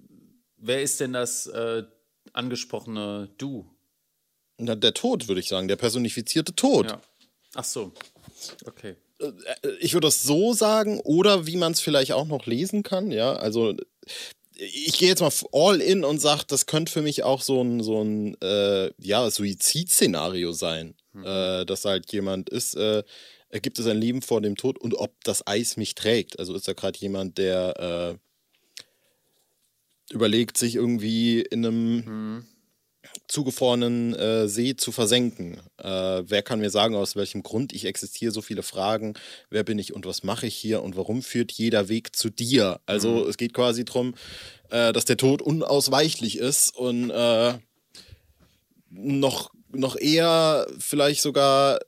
wer 0.58 0.82
ist 0.82 1.00
denn 1.00 1.14
das 1.14 1.48
äh, 1.48 1.84
angesprochene 2.32 3.30
Du? 3.38 3.66
Na, 4.58 4.76
der 4.76 4.94
Tod, 4.94 5.28
würde 5.28 5.42
ich 5.42 5.48
sagen. 5.48 5.68
Der 5.68 5.76
personifizierte 5.76 6.56
Tod. 6.56 6.92
Ja. 6.92 7.02
Ach 7.56 7.64
so. 7.64 7.94
Okay. 8.66 8.96
Äh, 9.20 9.34
ich 9.80 9.94
würde 9.94 10.08
das 10.08 10.24
so 10.24 10.54
sagen, 10.54 11.00
oder 11.02 11.48
wie 11.48 11.58
man 11.58 11.74
es 11.74 11.82
vielleicht 11.82 12.14
auch 12.14 12.28
noch 12.28 12.46
lesen 12.46 12.84
kann, 12.84 13.12
ja. 13.12 13.34
Also 13.34 13.76
ich 14.56 14.98
gehe 14.98 15.10
jetzt 15.10 15.22
mal 15.22 15.32
all 15.52 15.82
in 15.82 16.04
und 16.04 16.20
sage, 16.20 16.44
das 16.48 16.66
könnte 16.66 16.92
für 16.92 17.02
mich 17.02 17.24
auch 17.24 17.42
so 17.42 17.62
ein, 17.62 17.82
so 17.82 18.02
ein 18.02 18.40
äh, 18.42 18.92
ja, 19.00 19.30
Suizidszenario 19.30 20.52
sein. 20.52 20.96
Mhm. 21.14 21.26
Äh, 21.26 21.66
dass 21.66 21.86
halt 21.86 22.12
jemand 22.12 22.50
ist, 22.50 22.76
äh, 22.76 23.04
gibt 23.60 23.80
es 23.80 23.88
ein 23.88 23.98
Leben 23.98 24.22
vor 24.22 24.42
dem 24.42 24.56
Tod 24.56 24.78
und 24.78 24.94
ob 24.96 25.24
das 25.24 25.46
Eis 25.46 25.78
mich 25.78 25.96
trägt. 25.96 26.40
Also 26.40 26.56
ist 26.56 26.68
da 26.68 26.74
gerade 26.74 26.98
jemand, 27.00 27.38
der 27.38 28.20
äh, 30.10 30.14
überlegt, 30.14 30.58
sich 30.58 30.76
irgendwie 30.76 31.42
in 31.42 31.66
einem 31.66 31.96
mhm 32.06 32.46
zugefrorenen 33.28 34.14
äh, 34.16 34.48
See 34.48 34.76
zu 34.76 34.92
versenken. 34.92 35.60
Äh, 35.78 36.24
wer 36.26 36.42
kann 36.42 36.60
mir 36.60 36.70
sagen, 36.70 36.96
aus 36.96 37.16
welchem 37.16 37.44
Grund 37.44 37.74
ich 37.74 37.86
existiere? 37.86 38.32
So 38.32 38.42
viele 38.42 38.64
Fragen. 38.64 39.14
Wer 39.50 39.64
bin 39.64 39.80
ich 39.80 39.94
und 39.94 40.06
was 40.06 40.24
mache 40.24 40.48
ich 40.48 40.56
hier 40.56 40.82
und 40.82 40.96
warum 40.96 41.22
führt 41.22 41.52
jeder 41.52 41.90
Weg 41.90 42.16
zu 42.16 42.30
dir? 42.30 42.80
Also 42.86 43.24
mhm. 43.24 43.30
es 43.30 43.38
geht 43.38 43.54
quasi 43.54 43.86
darum, 43.86 44.16
äh, 44.70 44.94
dass 44.94 45.06
der 45.06 45.18
Tod 45.18 45.42
unausweichlich 45.42 46.38
ist 46.38 46.76
und 46.76 47.10
äh, 47.10 47.54
noch, 48.90 49.52
noch 49.72 49.96
eher 49.96 50.68
vielleicht 50.80 51.22
sogar 51.22 51.80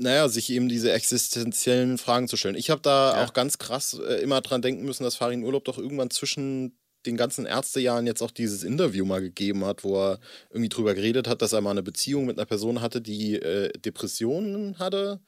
naja, 0.00 0.28
sich 0.28 0.50
eben 0.50 0.68
diese 0.68 0.92
existenziellen 0.92 1.98
Fragen 1.98 2.26
zu 2.26 2.36
stellen. 2.36 2.54
Ich 2.54 2.70
habe 2.70 2.80
da 2.80 3.14
ja. 3.14 3.24
auch 3.24 3.32
ganz 3.32 3.58
krass 3.58 3.94
äh, 3.94 4.22
immer 4.22 4.40
dran 4.40 4.62
denken 4.62 4.84
müssen, 4.84 5.04
dass 5.04 5.16
Farin 5.16 5.44
Urlaub 5.44 5.64
doch 5.64 5.78
irgendwann 5.78 6.10
zwischen 6.10 6.76
den 7.06 7.16
ganzen 7.16 7.46
Ärztejahren 7.46 8.06
jetzt 8.06 8.22
auch 8.22 8.30
dieses 8.30 8.62
Interview 8.62 9.04
mal 9.04 9.20
gegeben 9.20 9.64
hat, 9.64 9.84
wo 9.84 9.98
er 9.98 10.20
irgendwie 10.50 10.68
drüber 10.68 10.94
geredet 10.94 11.28
hat, 11.28 11.42
dass 11.42 11.52
er 11.52 11.60
mal 11.60 11.70
eine 11.70 11.82
Beziehung 11.82 12.26
mit 12.26 12.38
einer 12.38 12.46
Person 12.46 12.80
hatte, 12.80 13.00
die 13.00 13.36
äh, 13.36 13.70
Depressionen 13.78 14.78
hatte 14.78 15.20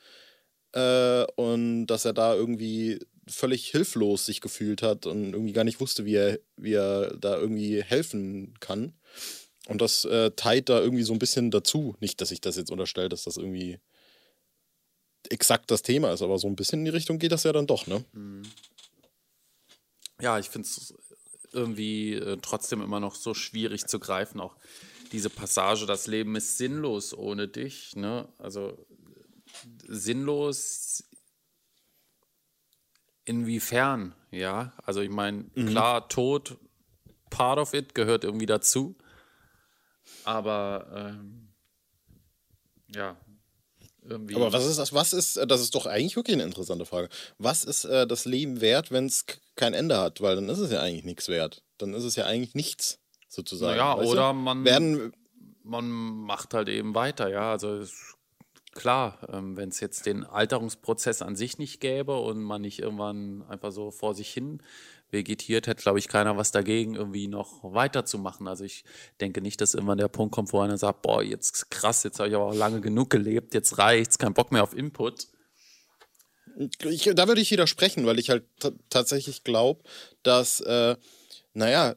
äh, 0.73 1.25
und 1.37 1.87
dass 1.87 2.05
er 2.05 2.13
da 2.13 2.35
irgendwie 2.35 2.99
völlig 3.29 3.69
hilflos 3.69 4.27
sich 4.27 4.41
gefühlt 4.41 4.83
hat 4.83 5.07
und 5.07 5.33
irgendwie 5.33 5.53
gar 5.53 5.65
nicht 5.65 5.81
wusste, 5.81 6.05
wie 6.05 6.17
er, 6.17 6.39
wie 6.57 6.75
er 6.75 7.17
da 7.17 7.39
irgendwie 7.39 7.83
helfen 7.83 8.55
kann. 8.61 8.95
Und 9.69 9.81
das 9.81 10.05
äh, 10.05 10.33
teilt 10.33 10.69
da 10.69 10.81
irgendwie 10.81 11.05
so 11.05 11.13
ein 11.13 11.19
bisschen 11.19 11.51
dazu. 11.51 11.95
Nicht, 12.01 12.21
dass 12.21 12.33
ich 12.33 12.41
das 12.41 12.57
jetzt 12.57 12.71
unterstelle, 12.71 13.09
dass 13.09 13.25
das 13.25 13.37
irgendwie 13.37 13.79
exakt 15.31 15.71
das 15.71 15.83
Thema 15.83 16.13
ist, 16.13 16.23
aber 16.23 16.39
so 16.39 16.49
ein 16.49 16.57
bisschen 16.57 16.81
in 16.81 16.85
die 16.87 16.91
Richtung 16.91 17.19
geht 17.19 17.33
das 17.33 17.45
ja 17.45 17.53
dann 17.53 17.67
doch, 17.67 17.87
ne? 17.87 18.05
Mhm. 18.13 18.43
Ja, 20.21 20.39
ich 20.39 20.49
finde 20.51 20.69
es 20.69 20.95
irgendwie 21.53 22.15
äh, 22.15 22.39
trotzdem 22.41 22.81
immer 22.81 23.01
noch 23.01 23.15
so 23.15 23.35
schwierig 23.35 23.87
zu 23.87 23.99
greifen. 23.99 24.41
Auch 24.41 24.57
diese 25.13 25.31
Passage, 25.31 25.87
das 25.87 26.07
Leben 26.07 26.37
ist 26.37 26.59
sinnlos 26.59 27.13
ohne 27.15 27.49
dich. 27.49 27.95
Ne? 27.97 28.29
Also 28.39 28.87
sinnlos 29.87 31.05
inwiefern, 33.25 34.15
ja. 34.31 34.73
Also 34.85 35.01
ich 35.01 35.11
meine, 35.11 35.51
mhm. 35.55 35.67
klar, 35.67 36.09
Tod, 36.09 36.57
part 37.31 37.59
of 37.59 37.75
it 37.75 37.95
gehört 37.95 38.25
irgendwie 38.25 38.47
dazu. 38.47 38.97
Aber 40.25 40.87
ähm, 40.95 41.53
ja, 42.89 43.17
irgendwie. 44.07 44.37
Aber 44.37 44.53
was 44.53 44.67
ist 44.67 44.79
das? 44.79 44.93
Was 44.93 45.13
ist, 45.13 45.41
das 45.47 45.61
ist 45.61 45.75
doch 45.75 45.87
eigentlich 45.87 46.17
wirklich 46.17 46.35
eine 46.35 46.45
interessante 46.45 46.87
Frage. 46.87 47.09
Was 47.39 47.65
ist 47.65 47.85
äh, 47.85 48.07
das 48.07 48.25
Leben 48.25 48.61
wert, 48.61 48.91
wenn 48.91 49.07
es 49.07 49.25
kein 49.57 49.75
Ende 49.75 49.99
hat? 49.99 50.21
Weil 50.21 50.37
dann 50.37 50.49
ist 50.49 50.59
es 50.59 50.71
ja 50.71 50.81
eigentlich 50.81 51.05
nichts 51.05 51.29
wert. 51.29 51.63
Dann 51.79 51.95
ist 51.95 52.05
es 52.05 52.17
ja 52.17 52.27
eigentlich 52.27 52.55
nichts, 52.55 52.99
sozusagen. 53.29 53.77
Ja, 53.77 53.97
naja, 53.97 54.09
oder 54.09 54.33
man, 54.33 54.65
werden, 54.65 55.13
man 55.63 55.89
macht 55.89 56.55
halt 56.55 56.69
eben 56.69 56.95
weiter, 56.95 57.29
ja. 57.29 57.53
Also 57.53 57.77
ist 57.77 58.17
klar, 58.73 59.19
ähm, 59.33 59.57
wenn 59.57 59.69
es 59.69 59.81
jetzt 59.81 60.07
den 60.07 60.25
Alterungsprozess 60.25 61.23
an 61.23 61.37
sich 61.37 61.59
nicht 61.59 61.81
gäbe 61.81 62.19
und 62.19 62.43
man 62.43 62.63
nicht 62.63 62.79
irgendwann 62.79 63.43
einfach 63.49 63.73
so 63.73 63.91
vor 63.91 64.15
sich 64.15 64.33
hin 64.33 64.63
vegetiert, 65.13 65.67
hätte, 65.67 65.83
glaube 65.83 65.99
ich, 65.99 66.09
keiner 66.09 66.37
was 66.37 66.51
dagegen, 66.51 66.95
irgendwie 66.95 67.29
noch 67.29 67.63
weiterzumachen. 67.63 68.49
Also 68.49 68.65
ich 68.65 68.85
denke 69.21 69.41
nicht, 69.41 69.61
dass 69.61 69.75
irgendwann 69.75 69.99
der 69.99 70.09
Punkt 70.09 70.35
kommt, 70.35 70.53
wo 70.53 70.61
einer 70.61 70.79
sagt, 70.79 71.03
boah, 71.03 71.23
jetzt 71.23 71.71
krass, 71.71 72.03
jetzt 72.03 72.19
habe 72.19 72.29
ich 72.29 72.35
aber 72.35 72.47
auch 72.47 72.55
lange 72.55 72.81
genug 72.81 73.11
gelebt, 73.11 73.55
jetzt 73.55 73.79
reicht's, 73.79 74.19
kein 74.19 74.35
Bock 74.35 74.53
mehr 74.53 74.63
auf 74.63 74.77
Input. 74.77 75.27
Ich, 76.81 77.05
da 77.15 77.29
würde 77.29 77.41
ich 77.41 77.51
widersprechen, 77.51 78.05
weil 78.07 78.19
ich 78.19 78.31
halt 78.31 78.45
tatsächlich 78.91 79.45
glaube, 79.45 79.83
dass, 80.23 80.61
äh, 80.61 80.97
naja, 81.55 81.95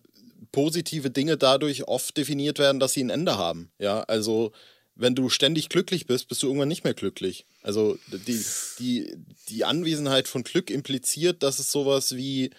positive 0.51 1.09
Dinge 1.09 1.37
dadurch 1.37 1.87
oft 1.87 2.15
definiert 2.15 2.59
werden, 2.59 2.79
dass 2.79 2.93
sie 2.93 3.03
ein 3.03 3.09
Ende 3.09 3.37
haben. 3.37 3.71
Ja, 3.79 4.01
also 4.03 4.53
wenn 4.95 5.15
du 5.15 5.29
ständig 5.29 5.69
glücklich 5.69 6.07
bist, 6.07 6.29
bist 6.29 6.41
du 6.41 6.47
irgendwann 6.47 6.69
nicht 6.69 6.85
mehr 6.85 6.93
glücklich. 6.93 7.45
Also 7.61 7.97
die, 8.07 8.45
die, 8.79 9.17
die 9.49 9.65
Anwesenheit 9.65 10.27
von 10.27 10.43
Glück 10.43 10.69
impliziert, 10.69 11.43
dass 11.43 11.59
es 11.59 11.71
sowas 11.71 12.15
wie 12.15 12.51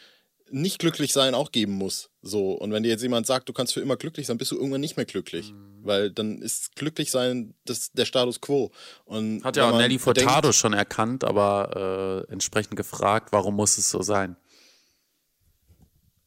nicht 0.50 0.78
glücklich 0.78 1.12
sein 1.12 1.34
auch 1.34 1.52
geben 1.52 1.72
muss. 1.72 2.10
So. 2.22 2.52
Und 2.52 2.72
wenn 2.72 2.82
dir 2.82 2.88
jetzt 2.88 3.02
jemand 3.02 3.26
sagt, 3.26 3.48
du 3.48 3.52
kannst 3.52 3.74
für 3.74 3.80
immer 3.80 3.96
glücklich 3.96 4.26
sein, 4.26 4.38
bist 4.38 4.50
du 4.52 4.56
irgendwann 4.56 4.80
nicht 4.80 4.96
mehr 4.96 5.06
glücklich. 5.06 5.52
Mhm. 5.52 5.80
Weil 5.82 6.10
dann 6.10 6.40
ist 6.40 6.76
glücklich 6.76 7.10
sein 7.10 7.54
das, 7.64 7.92
der 7.92 8.04
Status 8.04 8.40
quo. 8.40 8.70
Und 9.04 9.44
Hat 9.44 9.56
ja 9.56 9.70
auch 9.70 9.76
Nelly 9.76 9.98
Furtado 9.98 10.52
schon 10.52 10.72
erkannt, 10.72 11.24
aber 11.24 12.24
äh, 12.28 12.32
entsprechend 12.32 12.76
gefragt, 12.76 13.32
warum 13.32 13.56
muss 13.56 13.78
es 13.78 13.90
so 13.90 14.02
sein? 14.02 14.36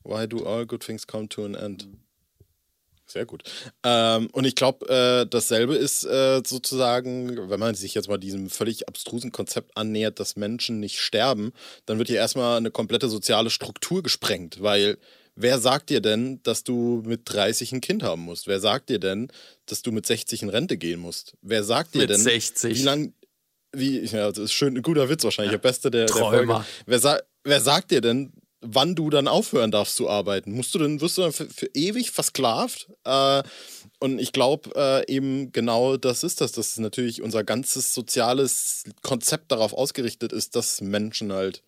Why 0.04 0.28
do 0.28 0.46
all 0.46 0.66
good 0.66 0.82
things 0.82 1.06
come 1.06 1.30
to 1.30 1.46
an 1.46 1.56
end? 1.56 1.88
Mhm. 1.88 2.09
Sehr 3.12 3.26
gut. 3.26 3.44
Ähm, 3.84 4.30
und 4.34 4.46
ich 4.46 4.54
glaube, 4.54 4.88
äh, 4.88 5.28
dasselbe 5.28 5.76
ist 5.76 6.04
äh, 6.04 6.42
sozusagen, 6.46 7.50
wenn 7.50 7.60
man 7.60 7.74
sich 7.74 7.96
jetzt 7.96 8.08
mal 8.08 8.20
diesem 8.20 8.50
völlig 8.50 8.88
abstrusen 8.88 9.32
Konzept 9.32 9.76
annähert, 9.76 10.20
dass 10.20 10.36
Menschen 10.36 10.80
nicht 10.80 11.00
sterben, 11.00 11.52
dann 11.88 11.98
wird 11.98 12.08
hier 12.08 12.18
erstmal 12.18 12.58
eine 12.58 12.70
komplette 12.70 13.10
soziale 13.10 13.50
Struktur 13.50 14.04
gesprengt, 14.04 14.62
weil 14.62 14.98
wer 15.36 15.58
sagt 15.58 15.90
dir 15.90 16.02
denn, 16.02 16.40
dass 16.44 16.64
du 16.64 17.02
mit 17.04 17.22
30 17.26 17.72
ein 17.72 17.82
Kind 17.82 18.04
haben 18.04 18.22
musst? 18.22 18.48
Wer 18.48 18.60
sagt 18.60 18.90
dir 18.90 19.00
denn, 19.00 19.32
dass 19.66 19.82
du 19.82 19.92
mit 19.92 20.06
60 20.06 20.44
in 20.44 20.50
Rente 20.50 20.78
gehen 20.78 21.00
musst? 21.00 21.34
Wer 21.42 21.64
sagt 21.64 21.96
dir 21.96 22.00
mit 22.00 22.12
denn, 22.12 22.22
60. 22.22 22.78
wie 22.78 22.84
lang 22.84 23.14
wie, 23.72 24.00
ja, 24.06 24.30
das 24.30 24.38
ist 24.40 24.54
schön, 24.54 24.76
ein 24.76 24.82
guter 24.82 25.10
Witz 25.10 25.24
wahrscheinlich, 25.24 25.52
ja. 25.52 25.58
der 25.58 25.68
beste 25.68 25.92
der, 25.92 26.06
der 26.06 26.16
Folge. 26.16 26.66
Wer, 26.86 27.00
sa 27.00 27.20
wer 27.44 27.62
sagt 27.62 27.92
dir 27.92 28.02
denn, 28.02 28.34
wann 28.62 28.96
du 28.96 29.10
dann 29.10 29.28
aufhören 29.28 29.72
darfst 29.72 29.96
zu 29.96 30.10
arbeiten. 30.10 30.52
Musst 30.52 30.76
du 30.76 30.80
dann, 30.80 31.02
wirst 31.02 31.18
du 31.18 31.22
dann 31.22 31.32
für, 31.32 31.50
für 31.50 31.70
ewig 31.74 32.12
versklavt? 32.12 32.90
Äh, 33.06 33.44
und 34.00 34.20
ich 34.20 34.32
glaube 34.32 34.72
äh, 34.76 35.14
eben 35.14 35.52
genau 35.52 35.98
das 35.98 36.24
ist 36.24 36.42
das, 36.42 36.52
dass 36.52 36.78
natürlich 36.78 37.22
unser 37.22 37.44
ganzes 37.44 37.94
soziales 37.94 38.84
Konzept 39.02 39.52
darauf 39.52 39.74
ausgerichtet 39.74 40.34
ist, 40.34 40.56
dass 40.56 40.82
Menschen 40.82 41.32
halt 41.34 41.64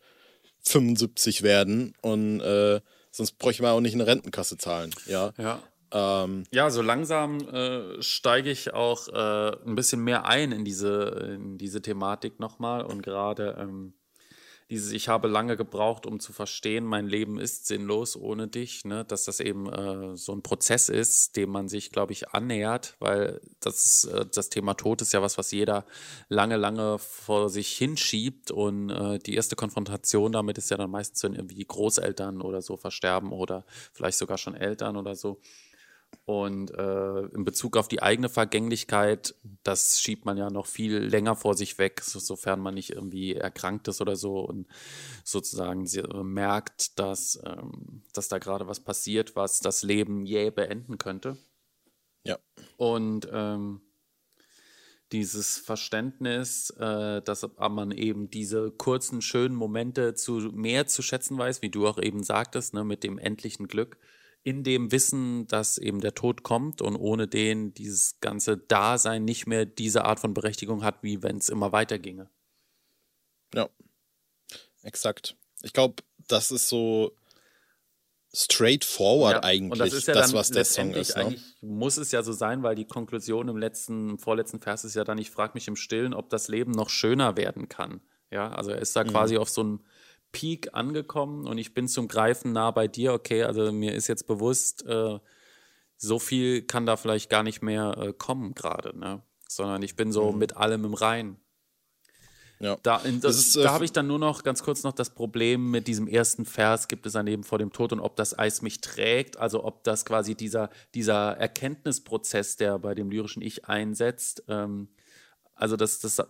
75 0.64 1.42
werden 1.44 1.94
und 2.02 2.40
äh, 2.42 2.82
sonst 3.12 3.38
bräuchten 3.38 3.64
wir 3.64 3.72
auch 3.72 3.82
nicht 3.82 3.96
eine 3.96 4.08
Rentenkasse 4.08 4.58
zahlen. 4.58 4.92
Ja. 5.08 5.34
ja. 5.38 5.62
Ähm, 5.94 6.46
ja, 6.52 6.70
so 6.70 6.82
langsam 6.82 7.40
äh, 7.50 8.02
steige 8.02 8.50
ich 8.50 8.74
auch 8.74 9.10
äh, 9.10 9.58
ein 9.66 9.76
bisschen 9.76 10.04
mehr 10.04 10.26
ein 10.26 10.52
in 10.52 10.64
diese, 10.64 11.36
in 11.36 11.58
diese 11.58 11.82
Thematik 11.82 12.40
nochmal 12.40 12.86
und 12.86 13.04
gerade 13.04 13.58
ähm, 13.60 13.94
dieses 14.72 14.94
Ich 14.94 15.10
habe 15.10 15.28
lange 15.28 15.58
gebraucht, 15.58 16.06
um 16.06 16.22
zu 16.22 16.32
verstehen, 16.32 16.86
mein 16.86 17.06
Leben 17.06 17.40
ist 17.40 17.68
sinnlos 17.68 18.16
ohne 18.16 18.48
dich, 18.48 18.86
ne? 18.86 19.04
dass 19.04 19.26
das 19.26 19.42
eben 19.42 19.72
äh, 19.72 20.16
so 20.16 20.32
ein 20.32 20.42
Prozess 20.42 20.88
ist, 20.88 21.36
dem 21.36 21.50
man 21.50 21.68
sich, 21.68 21.92
glaube 21.92 22.14
ich, 22.14 22.30
annähert, 22.30 22.96
weil 23.00 23.42
das, 23.60 24.06
äh, 24.06 24.26
das 24.34 24.50
Thema 24.50 24.74
Tod 24.76 25.02
ist 25.02 25.12
ja 25.12 25.22
was, 25.22 25.38
was 25.38 25.52
jeder 25.52 25.86
lange, 26.30 26.56
lange 26.56 27.00
vor 27.00 27.50
sich 27.50 27.74
hinschiebt 27.74 28.50
und 28.50 28.90
äh, 28.90 29.20
die 29.20 29.36
erste 29.36 29.58
Konfrontation 29.58 30.32
damit 30.32 30.58
ist 30.58 30.72
ja 30.72 30.78
dann 30.78 30.90
meistens, 30.90 31.22
wenn 31.24 31.36
irgendwie 31.36 31.66
Großeltern 31.66 32.42
oder 32.42 32.62
so 32.62 32.78
versterben 32.78 33.34
oder 33.34 33.66
vielleicht 33.92 34.18
sogar 34.18 34.38
schon 34.38 34.56
Eltern 34.56 34.96
oder 34.96 35.16
so. 35.16 35.42
Und 36.26 36.72
äh, 36.72 37.22
in 37.28 37.44
Bezug 37.44 37.76
auf 37.78 37.88
die 37.88 38.02
eigene 38.02 38.30
Vergänglichkeit, 38.30 39.36
das 39.64 40.00
schiebt 40.00 40.26
man 40.26 40.38
ja 40.38 40.50
noch 40.50 40.66
viel 40.66 40.98
länger 40.98 41.36
vor 41.36 41.56
sich 41.56 41.78
weg, 41.78 42.02
so, 42.02 42.20
sofern 42.20 42.60
man 42.60 42.76
nicht 42.76 42.92
irgendwie 42.92 43.36
erkrankt 43.36 43.88
ist 43.88 44.02
oder 44.02 44.16
so 44.16 44.40
und 44.40 44.68
sozusagen 45.24 45.86
äh, 45.88 46.24
merkt, 46.24 47.00
dass, 47.00 47.42
ähm, 47.46 48.04
dass 48.14 48.28
da 48.28 48.38
gerade 48.38 48.68
was 48.68 48.80
passiert, 48.80 49.36
was 49.36 49.60
das 49.60 49.84
Leben 49.84 50.26
jäh 50.26 50.52
beenden 50.52 50.98
könnte. 50.98 51.38
Ja. 52.24 52.38
Und 52.78 53.28
ähm, 53.32 53.82
dieses 55.12 55.58
Verständnis, 55.58 56.70
äh, 56.72 57.22
dass 57.22 57.48
man 57.58 57.92
eben 57.92 58.30
diese 58.30 58.72
kurzen, 58.72 59.22
schönen 59.22 59.56
Momente 59.56 60.14
zu 60.14 60.34
mehr 60.54 60.88
zu 60.88 61.02
schätzen 61.02 61.38
weiß, 61.38 61.62
wie 61.62 61.70
du 61.70 61.88
auch 61.88 61.98
eben 61.98 62.24
sagtest, 62.24 62.74
ne, 62.74 62.84
mit 62.84 63.04
dem 63.04 63.18
endlichen 63.18 63.68
Glück, 63.68 63.98
in 64.44 64.64
dem 64.64 64.92
Wissen, 64.92 65.48
dass 65.48 65.78
eben 65.78 66.02
der 66.02 66.16
Tod 66.16 66.44
kommt 66.44 66.82
und 66.82 66.96
ohne 66.96 67.28
den 67.28 67.74
dieses 67.74 68.20
ganze 68.22 68.58
Dasein 68.58 69.24
nicht 69.24 69.46
mehr 69.46 69.66
diese 69.66 70.06
Art 70.06 70.20
von 70.20 70.34
Berechtigung 70.34 70.84
hat, 70.84 71.04
wie 71.04 71.22
wenn 71.22 71.38
es 71.38 71.50
immer 71.50 71.72
weiterginge. 71.72 72.30
Ja, 73.54 73.70
exakt. 74.82 75.36
Ich 75.62 75.74
glaube, 75.74 76.02
das 76.28 76.52
ist 76.52 76.70
so 76.70 77.16
straightforward 78.34 79.36
ja, 79.36 79.44
eigentlich, 79.44 79.72
und 79.72 79.80
das, 79.80 79.94
ist 79.94 80.08
ja 80.08 80.14
das 80.14 80.34
was 80.34 80.50
der 80.50 80.66
Song 80.66 80.94
ist. 80.94 81.16
Ne? 81.18 81.24
Eigentlich 81.24 81.44
muss 81.62 81.98
es 81.98 82.12
ja 82.12 82.24
so 82.24 82.32
sein, 82.32 82.64
weil 82.64 82.76
die 82.76 82.86
Konklusion 82.86 83.50
im 83.50 83.58
letzten, 83.58 84.12
im 84.12 84.20
vorletzten 84.20 84.60
Vers 84.60 84.86
ist 84.86 84.96
ja 84.96 85.04
dann, 85.04 85.18
ich 85.18 85.30
frage 85.30 85.52
mich 85.54 85.68
im 85.68 85.76
Stillen, 85.76 86.14
ob 86.14 86.30
das 86.30 86.48
Leben 86.48 86.72
noch 86.72 86.90
schöner 86.90 87.36
werden 87.36 87.68
kann. 87.68 88.02
Ja, 88.32 88.50
also 88.52 88.72
er 88.72 88.80
ist 88.80 88.96
da 88.96 89.04
mhm. 89.04 89.10
quasi 89.10 89.38
auf 89.38 89.50
so 89.50 89.62
einem 89.62 89.82
Peak 90.32 90.74
angekommen 90.74 91.48
und 91.48 91.58
ich 91.58 91.74
bin 91.74 91.88
zum 91.88 92.08
Greifen 92.08 92.54
nah 92.54 92.72
bei 92.72 92.88
dir. 92.88 93.14
Okay, 93.14 93.44
also 93.44 93.72
mir 93.72 93.94
ist 93.94 94.08
jetzt 94.08 94.28
bewusst, 94.28 94.86
äh, 94.86 95.20
so 95.98 96.20
viel 96.20 96.64
kann 96.64 96.86
da 96.86 96.98
vielleicht 96.98 97.30
gar 97.30 97.44
nicht 97.44 97.62
mehr 97.62 97.96
äh, 97.98 98.14
kommen 98.14 98.54
gerade, 98.54 98.98
ne? 98.98 99.22
Sondern 99.48 99.84
ich 99.84 99.96
bin 99.96 100.12
so 100.12 100.32
mhm. 100.32 100.40
mit 100.40 100.58
allem 100.58 100.86
im 100.86 100.94
Rein. 100.94 101.38
Ja. 102.62 102.78
Da, 102.84 103.00
das, 103.00 103.22
das 103.22 103.56
äh, 103.56 103.64
da 103.64 103.74
habe 103.74 103.86
ich 103.86 103.92
dann 103.92 104.06
nur 104.06 104.20
noch 104.20 104.44
ganz 104.44 104.62
kurz 104.62 104.84
noch 104.84 104.94
das 104.94 105.10
Problem 105.10 105.72
mit 105.72 105.88
diesem 105.88 106.08
ersten 106.08 106.46
Vers, 106.46 106.88
gibt 106.88 107.08
es 107.08 107.16
ein 107.16 107.26
Leben 107.26 107.44
vor 107.44 107.58
dem 107.58 107.72
Tod 107.74 107.92
und 107.92 108.00
ob 108.00 108.16
das 108.16 108.38
Eis 108.38 108.62
mich 108.62 108.82
trägt, 108.82 109.38
also 109.38 109.64
ob 109.64 109.84
das 109.84 110.06
quasi 110.06 110.36
dieser, 110.36 110.70
dieser 110.94 111.38
Erkenntnisprozess, 111.38 112.58
der 112.58 112.78
bei 112.78 112.94
dem 112.94 113.10
lyrischen 113.10 113.42
Ich 113.42 113.66
einsetzt, 113.66 114.44
ähm, 114.48 114.90
also 115.56 115.76
dass 115.76 116.00
das, 116.00 116.20
äh, 116.20 116.26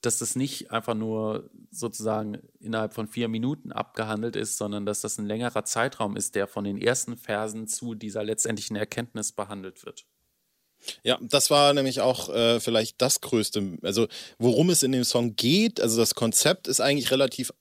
dass 0.00 0.18
das 0.18 0.36
nicht 0.36 0.70
einfach 0.70 0.94
nur 0.94 1.50
sozusagen 1.70 2.38
innerhalb 2.58 2.94
von 2.94 3.06
vier 3.06 3.28
Minuten 3.28 3.72
abgehandelt 3.72 4.36
ist, 4.36 4.56
sondern 4.56 4.86
dass 4.86 5.02
das 5.02 5.18
ein 5.18 5.26
längerer 5.26 5.64
Zeitraum 5.64 6.16
ist, 6.16 6.34
der 6.34 6.46
von 6.46 6.64
den 6.64 6.80
ersten 6.80 7.16
Versen 7.16 7.66
zu 7.66 7.94
dieser 7.94 8.24
letztendlichen 8.24 8.76
Erkenntnis 8.76 9.32
behandelt 9.32 9.84
wird. 9.84 10.06
Ja, 11.02 11.18
das 11.20 11.50
war 11.50 11.74
nämlich 11.74 12.00
auch 12.00 12.30
äh, 12.30 12.58
vielleicht 12.60 13.02
das 13.02 13.20
Größte. 13.20 13.78
Also, 13.82 14.08
worum 14.38 14.70
es 14.70 14.82
in 14.82 14.92
dem 14.92 15.04
Song 15.04 15.36
geht, 15.36 15.78
also 15.78 15.98
das 15.98 16.14
Konzept 16.14 16.68
ist 16.68 16.80
eigentlich 16.80 17.10
relativ 17.10 17.52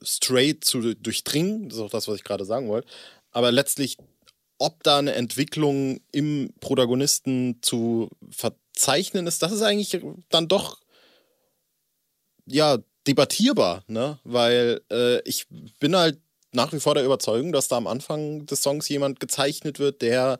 straight 0.00 0.64
zu 0.64 0.94
durchdringen. 0.94 1.68
Das 1.68 1.78
ist 1.78 1.84
auch 1.84 1.90
das, 1.90 2.06
was 2.06 2.16
ich 2.16 2.24
gerade 2.24 2.44
sagen 2.44 2.68
wollte. 2.68 2.88
Aber 3.32 3.50
letztlich, 3.50 3.96
ob 4.58 4.82
da 4.84 4.98
eine 4.98 5.14
Entwicklung 5.14 6.00
im 6.12 6.52
Protagonisten 6.60 7.58
zu 7.62 8.10
verzeichnen 8.30 9.26
ist, 9.26 9.42
das 9.42 9.50
ist 9.50 9.62
eigentlich 9.62 10.00
dann 10.28 10.46
doch 10.46 10.78
ja 12.48 12.78
debattierbar, 13.06 13.84
ne? 13.86 14.18
Weil 14.24 14.80
äh, 14.90 15.20
ich 15.22 15.46
bin 15.80 15.96
halt 15.96 16.18
nach 16.52 16.72
wie 16.72 16.80
vor 16.80 16.94
der 16.94 17.04
Überzeugung, 17.04 17.52
dass 17.52 17.68
da 17.68 17.76
am 17.76 17.86
Anfang 17.86 18.46
des 18.46 18.62
Songs 18.62 18.88
jemand 18.88 19.20
gezeichnet 19.20 19.78
wird, 19.78 20.02
der 20.02 20.38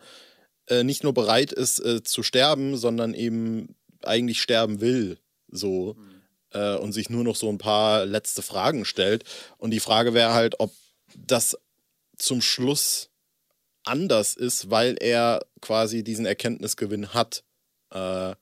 äh, 0.67 0.83
nicht 0.83 1.03
nur 1.03 1.15
bereit 1.15 1.53
ist 1.53 1.81
äh, 1.81 2.03
zu 2.03 2.23
sterben, 2.23 2.77
sondern 2.77 3.15
eben 3.15 3.75
eigentlich 4.03 4.41
sterben 4.41 4.81
will. 4.81 5.19
So. 5.49 5.95
Mhm. 5.95 6.19
Äh, 6.51 6.77
und 6.77 6.93
sich 6.93 7.11
nur 7.11 7.25
noch 7.25 7.37
so 7.37 7.49
ein 7.49 7.59
paar 7.59 8.07
letzte 8.07 8.43
Fragen 8.43 8.85
stellt. 8.85 9.25
Und 9.59 9.71
die 9.71 9.81
Frage 9.81 10.15
wäre 10.15 10.33
halt, 10.33 10.61
ob 10.61 10.73
das 11.15 11.59
zum 12.17 12.41
Schluss 12.43 13.11
anders 13.85 14.35
ist, 14.35 14.71
weil 14.71 14.97
er 15.01 15.45
quasi 15.61 16.03
diesen 16.03 16.27
Erkenntnisgewinn 16.27 17.15
hat. 17.15 17.45
Äh, 17.93 18.35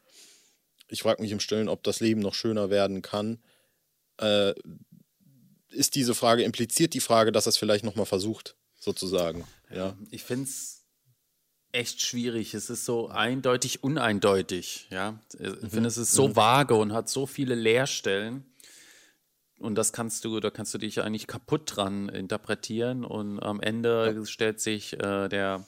ich 0.88 1.02
frage 1.02 1.22
mich 1.22 1.32
im 1.32 1.40
Stillen, 1.40 1.68
ob 1.68 1.82
das 1.82 2.00
Leben 2.00 2.20
noch 2.20 2.34
schöner 2.34 2.70
werden 2.70 3.02
kann. 3.02 3.38
Äh, 4.18 4.54
ist 5.70 5.94
diese 5.94 6.14
Frage, 6.14 6.42
impliziert 6.42 6.94
die 6.94 7.00
Frage, 7.00 7.32
dass 7.32 7.46
er 7.46 7.50
es 7.50 7.58
vielleicht 7.58 7.84
nochmal 7.84 8.06
versucht, 8.06 8.56
sozusagen. 8.78 9.44
Ja. 9.70 9.96
Ich 10.10 10.22
finde 10.22 10.44
es 10.44 10.76
echt 11.72 12.00
schwierig. 12.00 12.54
Es 12.54 12.70
ist 12.70 12.84
so 12.84 13.08
eindeutig 13.08 13.82
uneindeutig. 13.82 14.86
Ja, 14.90 15.20
ich 15.38 15.40
mhm. 15.40 15.70
finde, 15.70 15.88
es 15.88 15.98
ist 15.98 16.12
so 16.12 16.28
mhm. 16.28 16.36
vage 16.36 16.74
und 16.74 16.92
hat 16.92 17.08
so 17.08 17.26
viele 17.26 17.54
Leerstellen. 17.54 18.44
Und 19.58 19.74
das 19.76 19.92
kannst 19.92 20.24
du, 20.24 20.38
da 20.40 20.50
kannst 20.50 20.74
du 20.74 20.78
dich 20.78 21.00
eigentlich 21.00 21.26
kaputt 21.26 21.76
dran 21.76 22.08
interpretieren. 22.08 23.04
Und 23.04 23.40
am 23.40 23.60
Ende 23.60 24.14
ja. 24.16 24.26
stellt 24.26 24.60
sich 24.60 24.94
äh, 24.94 25.28
der 25.28 25.66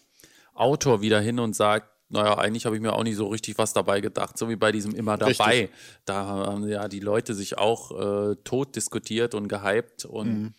Autor 0.55 1.01
wieder 1.01 1.21
hin 1.21 1.39
und 1.39 1.55
sagt, 1.55 1.91
naja, 2.11 2.39
eigentlich 2.39 2.65
habe 2.65 2.77
ich 2.77 2.83
mir 2.83 2.93
auch 2.93 3.03
nicht 3.03 3.17
so 3.17 3.27
richtig 3.29 3.59
was 3.59 3.73
dabei 3.73 4.01
gedacht, 4.01 4.39
so 4.39 4.49
wie 4.49 4.57
bei 4.57 4.73
diesem 4.73 4.95
immer 4.95 5.17
dabei. 5.17 5.61
Richtig. 5.63 5.71
Da 6.05 6.25
haben 6.25 6.69
ja 6.69 6.89
die 6.89 7.01
Leute 7.01 7.35
sich 7.35 7.59
auch 7.59 7.91
äh, 8.31 8.37
tot 8.45 8.77
diskutiert 8.77 9.35
und 9.35 9.49
gehypt 9.49 10.05
und 10.05 10.29
mhm. 10.29 10.55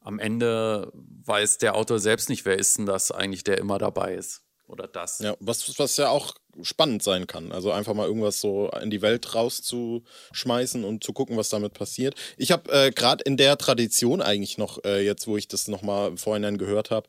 am 0.00 0.18
Ende 0.18 0.92
weiß 0.94 1.58
der 1.58 1.76
Autor 1.76 2.00
selbst 2.00 2.28
nicht, 2.28 2.44
wer 2.44 2.58
ist 2.58 2.78
denn 2.78 2.86
das 2.86 3.12
eigentlich, 3.12 3.44
der 3.44 3.58
immer 3.58 3.78
dabei 3.78 4.14
ist 4.14 4.42
oder 4.68 4.86
das. 4.86 5.20
Ja, 5.20 5.36
was, 5.40 5.78
was 5.78 5.96
ja 5.96 6.10
auch 6.10 6.34
spannend 6.62 7.02
sein 7.02 7.26
kann. 7.26 7.52
Also 7.52 7.72
einfach 7.72 7.94
mal 7.94 8.06
irgendwas 8.06 8.40
so 8.40 8.70
in 8.82 8.90
die 8.90 9.02
Welt 9.02 9.34
rauszuschmeißen 9.34 10.84
und 10.84 11.04
zu 11.04 11.12
gucken, 11.12 11.36
was 11.36 11.48
damit 11.48 11.74
passiert. 11.74 12.14
Ich 12.36 12.52
habe 12.52 12.70
äh, 12.70 12.90
gerade 12.90 13.24
in 13.24 13.36
der 13.36 13.56
Tradition 13.58 14.20
eigentlich 14.20 14.58
noch, 14.58 14.84
äh, 14.84 15.04
jetzt 15.04 15.26
wo 15.26 15.36
ich 15.36 15.48
das 15.48 15.68
nochmal 15.68 16.16
vorhin 16.16 16.58
gehört 16.58 16.90
habe, 16.90 17.08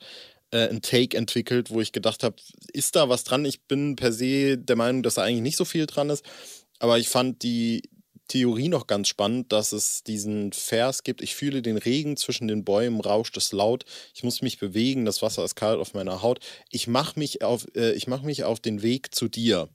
äh, 0.52 0.68
ein 0.70 0.82
Take 0.82 1.18
entwickelt, 1.18 1.70
wo 1.70 1.82
ich 1.82 1.92
gedacht 1.92 2.24
habe, 2.24 2.36
ist 2.74 2.96
da 2.96 3.10
was 3.10 3.24
dran? 3.24 3.46
Ich 3.46 3.62
bin 3.62 3.96
per 3.96 4.12
se 4.12 4.58
der 4.58 4.76
Meinung, 4.76 5.04
dass 5.04 5.16
da 5.16 5.24
eigentlich 5.24 5.42
nicht 5.42 5.58
so 5.58 5.66
viel 5.66 5.86
dran 5.86 6.10
ist. 6.10 6.26
Aber 6.80 6.98
ich 6.98 7.10
fand 7.10 7.44
die, 7.44 7.84
Theorie 8.30 8.70
noch 8.70 8.88
ganz 8.88 9.08
spannend, 9.08 9.52
dass 9.52 9.74
es 9.74 10.04
diesen 10.04 10.54
Vers 10.54 11.04
gibt, 11.04 11.22
ich 11.22 11.36
fühle 11.36 11.62
den 11.62 11.78
Regen 11.78 12.16
zwischen 12.16 12.48
den 12.48 12.64
Bäumen, 12.64 13.02
rauscht 13.02 13.36
es 13.38 13.52
laut, 13.52 13.86
ich 14.14 14.24
muss 14.24 14.42
mich 14.42 14.60
bewegen, 14.60 15.04
das 15.04 15.22
Wasser 15.22 15.44
ist 15.44 15.56
kalt 15.56 15.80
auf 15.80 15.94
meiner 15.94 16.22
Haut, 16.22 16.40
ich 16.70 16.88
mache 16.88 17.20
mich, 17.20 17.44
auf, 17.44 17.66
äh, 17.76 18.00
mach 18.08 18.22
mich 18.22 18.44
auf 18.44 18.60
den 18.60 18.82
Weg 18.82 19.14
zu 19.14 19.28
dir. 19.28 19.68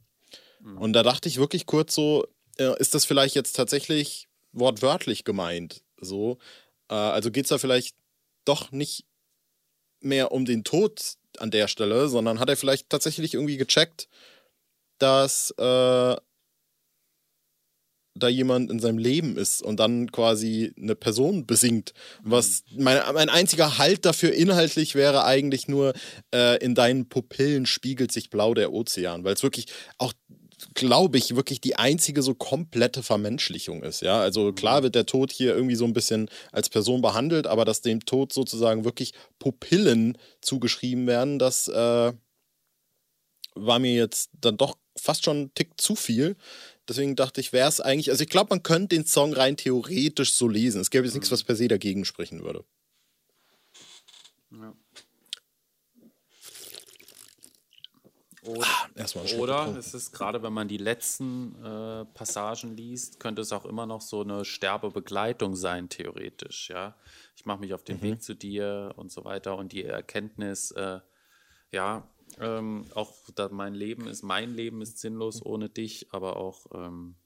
Mhm. 0.61 0.79
Und 0.79 0.93
da 0.95 1.03
dachte 1.03 1.29
ich 1.29 1.37
wirklich 1.37 1.67
kurz 1.67 1.95
so, 1.95 2.27
äh, 2.57 2.79
ist 2.79 2.95
das 2.95 3.05
vielleicht 3.05 3.35
jetzt 3.35 3.55
tatsächlich 3.55 4.29
wortwörtlich 4.53 5.25
gemeint? 5.25 5.83
So, 6.01 6.39
äh, 6.89 6.95
also 6.95 7.33
geht 7.33 7.47
es 7.47 7.51
da 7.51 7.59
vielleicht 7.59 7.97
doch 8.45 8.71
nicht 8.71 9.05
mehr 10.05 10.33
um 10.33 10.45
den 10.45 10.65
Tod 10.65 11.15
an 11.39 11.51
der 11.51 11.69
Stelle, 11.69 12.09
sondern 12.09 12.39
hat 12.41 12.49
er 12.49 12.57
vielleicht 12.57 12.91
tatsächlich 12.91 13.35
irgendwie 13.35 13.57
gecheckt, 13.57 14.09
dass 14.99 15.51
äh, 15.59 16.17
da 18.17 18.29
jemand 18.29 18.71
in 18.71 18.79
seinem 18.79 18.99
Leben 18.99 19.37
ist 19.37 19.61
und 19.61 19.81
dann 19.81 20.11
quasi 20.13 20.73
eine 20.81 20.95
Person 20.95 21.47
besingt. 21.47 21.95
Was 22.23 22.63
mein, 22.77 23.01
mein 23.13 23.29
einziger 23.29 23.79
Halt 23.79 24.05
dafür 24.05 24.33
inhaltlich 24.33 24.95
wäre 24.95 25.25
eigentlich 25.25 25.67
nur, 25.67 25.95
äh, 26.33 26.63
in 26.63 26.75
deinen 26.75 27.09
Pupillen 27.09 27.67
spiegelt 27.67 28.13
sich 28.13 28.31
blau 28.31 28.55
der 28.55 28.73
Ozean, 28.73 29.25
weil 29.25 29.35
es 29.35 29.43
wirklich 29.43 29.67
auch 29.99 30.13
glaube 30.75 31.19
ich, 31.19 31.37
wirklich 31.37 31.61
die 31.61 31.77
einzige 31.77 32.23
so 32.23 32.35
komplette 32.35 33.03
Vermenschlichung 33.03 33.83
ist. 33.83 34.03
Ja, 34.03 34.21
also 34.21 34.53
klar 34.53 34.83
wird 34.83 34.95
der 34.95 35.07
Tod 35.07 35.31
hier 35.33 35.55
irgendwie 35.55 35.77
so 35.77 35.85
ein 35.85 35.93
bisschen 35.93 36.29
als 36.53 36.69
Person 36.69 37.01
behandelt, 37.01 37.47
aber 37.47 37.65
dass 37.65 37.81
dem 37.81 38.05
Tod 38.05 38.33
sozusagen 38.33 38.85
wirklich 38.85 39.13
Pupillen 39.39 40.19
zugeschrieben 40.41 41.07
werden, 41.07 41.39
das 41.39 41.69
äh, 41.69 42.13
war 43.55 43.79
mir 43.79 43.95
jetzt 43.95 44.31
dann 44.41 44.57
doch 44.57 44.77
fast 44.97 45.25
schon 45.25 45.37
einen 45.37 45.55
Tick 45.55 45.81
zu 45.81 45.95
viel. 45.95 46.37
Deswegen 46.89 47.17
dachte 47.17 47.41
ich, 47.41 47.53
wäre 47.53 47.69
es 47.69 47.81
eigentlich, 47.81 48.11
also 48.11 48.23
ich 48.23 48.31
glaube, 48.31 48.51
man 48.51 48.63
könnte 48.63 48.97
den 48.97 49.07
Song 49.07 49.33
rein 49.33 49.57
theoretisch 49.57 50.35
so 50.35 50.49
lesen. 50.49 50.81
Es 50.81 50.91
gäbe 50.91 51.05
jetzt 51.05 51.15
mhm. 51.15 51.21
nichts, 51.21 51.31
was 51.31 51.45
per 51.45 51.57
se 51.57 51.69
dagegen 51.69 52.05
sprechen 52.05 52.43
würde. 52.43 52.65
Ja. 54.51 54.75
Oder, 58.47 58.67
ah, 58.67 59.39
oder 59.39 59.77
es 59.79 59.95
ist 59.95 60.13
gerade, 60.13 60.43
wenn 60.43 60.53
man 60.53 60.69
die 60.69 60.77
letzten 60.77 61.55
äh, 61.65 62.05
Passagen 62.05 62.77
liest, 62.77 63.19
könnte 63.19 63.43
es 63.43 63.53
auch 63.53 63.65
immer 63.65 63.87
noch 63.87 64.03
so 64.03 64.21
eine 64.21 64.45
Sterbebegleitung 64.45 65.57
sein, 65.57 65.89
theoretisch. 65.89 66.69
Ja, 66.69 66.97
ich 67.37 67.47
mache 67.47 67.61
mich 67.61 67.73
auf 67.73 67.85
den 67.85 67.99
mhm. 67.99 68.03
Weg 68.03 68.23
zu 68.23 68.35
dir 68.35 68.93
und 68.97 69.11
so 69.11 69.25
weiter 69.25 69.57
und 69.57 69.73
die 69.73 69.85
Erkenntnis, 69.85 70.73
äh, 70.73 71.01
ja, 71.71 72.07
ähm, 72.39 72.87
auch 72.95 73.15
mein 73.51 73.75
Leben 73.75 74.07
ist, 74.07 74.23
mein 74.23 74.53
Leben 74.53 74.83
ist 74.83 74.99
sinnlos 74.99 75.45
ohne 75.45 75.69
dich, 75.69 76.09
aber 76.13 76.37
auch 76.37 76.67
ähm, 76.75 77.17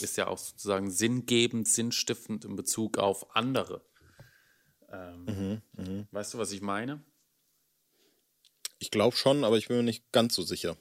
ist 0.00 0.16
ja 0.16 0.28
auch 0.28 0.38
sozusagen 0.38 0.90
sinngebend, 0.90 1.66
sinnstiftend 1.66 2.44
in 2.44 2.54
Bezug 2.54 2.98
auf 2.98 3.34
andere. 3.34 3.82
Ähm, 4.90 5.24
mhm, 5.24 5.62
mh. 5.72 6.06
Weißt 6.10 6.34
du, 6.34 6.38
was 6.38 6.52
ich 6.52 6.60
meine? 6.60 7.02
Ich 8.82 8.90
glaube 8.90 9.16
schon, 9.16 9.44
aber 9.44 9.56
ich 9.56 9.68
bin 9.68 9.76
mir 9.76 9.82
nicht 9.84 10.10
ganz 10.10 10.34
so 10.34 10.42
sicher. 10.42 10.76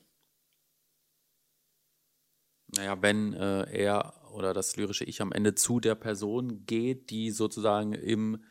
Naja, 2.76 3.00
wenn 3.02 3.34
äh, 3.34 3.70
er 3.72 4.16
oder 4.34 4.54
das 4.54 4.76
lyrische 4.76 5.04
Ich 5.04 5.22
am 5.22 5.32
Ende 5.32 5.54
zu 5.54 5.80
der 5.80 5.94
Person 5.94 6.66
geht, 6.66 7.12
die 7.12 7.30
sozusagen 7.30 7.94
im 7.94 8.44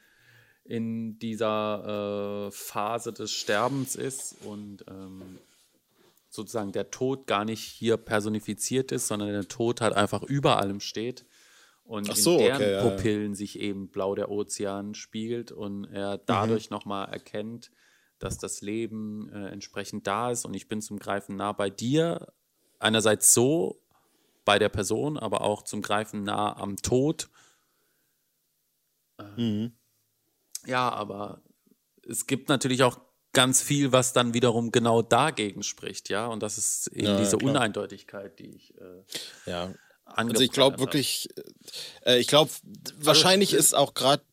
in 0.62 1.18
dieser 1.18 2.46
äh, 2.46 2.50
Phase 2.52 3.12
des 3.12 3.32
Sterbens 3.32 3.96
ist 3.96 4.36
und 4.44 4.84
ähm, 4.88 5.38
sozusagen 6.28 6.70
der 6.70 6.92
Tod 6.92 7.26
gar 7.26 7.44
nicht 7.44 7.64
hier 7.64 7.96
personifiziert 7.96 8.92
ist, 8.92 9.08
sondern 9.08 9.30
der 9.30 9.48
Tod 9.48 9.80
halt 9.80 9.94
einfach 9.94 10.22
über 10.22 10.58
allem 10.58 10.78
steht 10.78 11.24
und 11.82 12.14
so, 12.16 12.34
in 12.34 12.38
deren 12.38 12.56
okay, 12.56 12.72
ja, 12.72 12.82
Pupillen 12.82 13.34
sich 13.34 13.58
eben 13.58 13.88
blau 13.88 14.14
der 14.14 14.30
Ozean 14.30 14.94
spiegelt 14.94 15.50
und 15.50 15.86
er 15.86 16.18
dadurch 16.18 16.70
nochmal 16.70 17.08
erkennt, 17.08 17.72
dass 18.20 18.38
das 18.38 18.60
Leben 18.60 19.28
äh, 19.32 19.48
entsprechend 19.48 20.06
da 20.06 20.30
ist 20.30 20.44
und 20.44 20.54
ich 20.54 20.68
bin 20.68 20.80
zum 20.80 20.98
Greifen 20.98 21.36
nah 21.36 21.52
bei 21.52 21.70
dir. 21.70 22.32
Einerseits 22.78 23.34
so 23.34 23.82
bei 24.44 24.58
der 24.58 24.68
Person, 24.68 25.18
aber 25.18 25.42
auch 25.42 25.62
zum 25.62 25.82
Greifen 25.82 26.22
nah 26.22 26.56
am 26.56 26.76
Tod. 26.76 27.28
Mhm. 29.36 29.72
Ja, 30.66 30.88
aber 30.90 31.42
es 32.08 32.26
gibt 32.26 32.48
natürlich 32.48 32.82
auch 32.82 32.98
ganz 33.32 33.62
viel, 33.62 33.92
was 33.92 34.12
dann 34.12 34.34
wiederum 34.34 34.72
genau 34.72 35.02
dagegen 35.02 35.62
spricht, 35.62 36.08
ja. 36.08 36.26
Und 36.26 36.42
das 36.42 36.58
ist 36.58 36.88
eben 36.88 37.06
Ja, 37.06 37.18
diese 37.18 37.38
klar. 37.38 37.50
Uneindeutigkeit, 37.50 38.38
die 38.38 38.56
ich 38.56 38.74
äh, 38.78 39.04
Ja. 39.46 39.74
Also 40.04 40.42
ich 40.42 40.50
glaube 40.50 40.80
wirklich, 40.80 41.28
äh, 42.04 42.18
ich 42.18 42.26
glaube, 42.26 42.50
wahrscheinlich 42.96 43.54
äh, 43.54 43.58
ist 43.58 43.74
auch 43.74 43.94
gerade, 43.94 44.24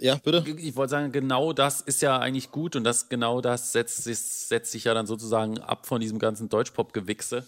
ja, 0.00 0.16
bitte? 0.16 0.44
Ich 0.58 0.76
wollte 0.76 0.90
sagen, 0.90 1.12
genau 1.12 1.52
das 1.52 1.80
ist 1.80 2.02
ja 2.02 2.18
eigentlich 2.18 2.50
gut 2.50 2.76
und 2.76 2.84
das 2.84 3.08
genau 3.08 3.40
das 3.40 3.72
setzt 3.72 4.04
sich, 4.04 4.18
setzt 4.18 4.72
sich 4.72 4.84
ja 4.84 4.94
dann 4.94 5.06
sozusagen 5.06 5.58
ab 5.58 5.86
von 5.86 6.00
diesem 6.00 6.18
ganzen 6.18 6.48
Deutschpop-Gewichse, 6.48 7.44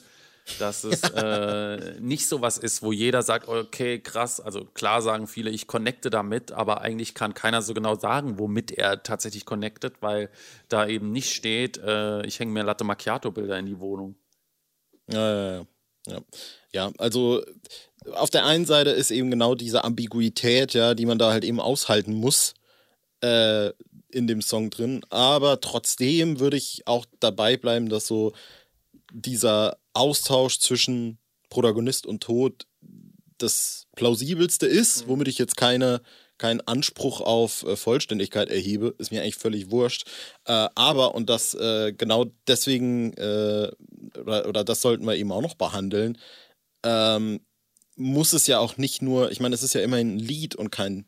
dass 0.58 0.84
es 0.84 1.02
äh, 1.10 1.98
nicht 2.00 2.28
so 2.28 2.42
was 2.42 2.58
ist, 2.58 2.82
wo 2.82 2.92
jeder 2.92 3.22
sagt, 3.22 3.48
okay, 3.48 3.98
krass, 3.98 4.40
also 4.40 4.64
klar 4.64 5.00
sagen 5.00 5.26
viele, 5.26 5.50
ich 5.50 5.66
connecte 5.66 6.10
damit, 6.10 6.52
aber 6.52 6.82
eigentlich 6.82 7.14
kann 7.14 7.34
keiner 7.34 7.62
so 7.62 7.72
genau 7.72 7.94
sagen, 7.96 8.38
womit 8.38 8.70
er 8.70 9.02
tatsächlich 9.02 9.46
connectet, 9.46 10.02
weil 10.02 10.28
da 10.68 10.86
eben 10.86 11.12
nicht 11.12 11.32
steht, 11.34 11.78
äh, 11.78 12.24
ich 12.26 12.40
hänge 12.40 12.52
mir 12.52 12.62
Latte 12.62 12.84
Macchiato-Bilder 12.84 13.58
in 13.58 13.66
die 13.66 13.80
Wohnung. 13.80 14.16
Ja, 15.10 15.34
ja, 15.34 15.54
ja. 15.56 15.66
Ja. 16.06 16.20
ja, 16.72 16.92
also 16.98 17.42
auf 18.12 18.30
der 18.30 18.44
einen 18.44 18.66
Seite 18.66 18.90
ist 18.90 19.10
eben 19.10 19.30
genau 19.30 19.54
diese 19.54 19.84
Ambiguität, 19.84 20.74
ja, 20.74 20.94
die 20.94 21.06
man 21.06 21.18
da 21.18 21.30
halt 21.30 21.44
eben 21.44 21.60
aushalten 21.60 22.12
muss 22.14 22.54
äh, 23.22 23.70
in 24.10 24.26
dem 24.26 24.42
Song 24.42 24.70
drin. 24.70 25.02
Aber 25.10 25.60
trotzdem 25.60 26.40
würde 26.40 26.56
ich 26.56 26.86
auch 26.86 27.06
dabei 27.20 27.56
bleiben, 27.56 27.88
dass 27.88 28.06
so 28.06 28.32
dieser 29.12 29.78
Austausch 29.94 30.58
zwischen 30.58 31.18
Protagonist 31.48 32.06
und 32.06 32.22
Tod 32.22 32.66
das 33.38 33.86
plausibelste 33.96 34.66
ist, 34.66 35.08
womit 35.08 35.28
ich 35.28 35.38
jetzt 35.38 35.56
keine 35.56 36.02
keinen 36.38 36.60
Anspruch 36.62 37.20
auf 37.20 37.62
äh, 37.64 37.76
Vollständigkeit 37.76 38.50
erhebe, 38.50 38.94
ist 38.98 39.12
mir 39.12 39.22
eigentlich 39.22 39.36
völlig 39.36 39.70
wurscht. 39.70 40.08
Äh, 40.46 40.68
aber, 40.74 41.14
und 41.14 41.30
das 41.30 41.54
äh, 41.54 41.92
genau 41.92 42.26
deswegen, 42.46 43.12
äh, 43.14 43.70
oder, 44.18 44.48
oder 44.48 44.64
das 44.64 44.80
sollten 44.80 45.06
wir 45.06 45.16
eben 45.16 45.32
auch 45.32 45.42
noch 45.42 45.54
behandeln, 45.54 46.18
ähm, 46.84 47.40
muss 47.96 48.32
es 48.32 48.46
ja 48.46 48.58
auch 48.58 48.76
nicht 48.76 49.02
nur, 49.02 49.30
ich 49.30 49.40
meine, 49.40 49.54
es 49.54 49.62
ist 49.62 49.74
ja 49.74 49.80
immerhin 49.80 50.16
ein 50.16 50.18
Lied 50.18 50.56
und 50.56 50.70
kein 50.70 51.06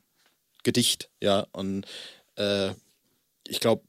Gedicht, 0.63 1.11
ja. 1.21 1.47
Und 1.53 1.87
äh, 2.37 2.71
ich 3.49 3.61
glaube, 3.61 3.83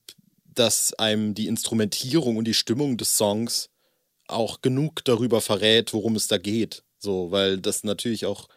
dass 0.45 0.93
einem 0.93 1.34
die 1.34 1.47
Instrumentierung 1.47 2.38
und 2.38 2.45
die 2.45 2.54
Stimmung 2.54 2.97
des 2.97 3.15
Songs 3.15 3.69
auch 4.28 4.62
genug 4.62 5.04
darüber 5.06 5.41
verrät, 5.41 5.93
worum 5.93 6.15
es 6.15 6.28
da 6.28 6.38
geht. 6.38 6.84
So, 7.00 7.32
weil 7.32 7.60
das 7.60 7.84
natürlich 7.84 8.26
auch 8.26 8.50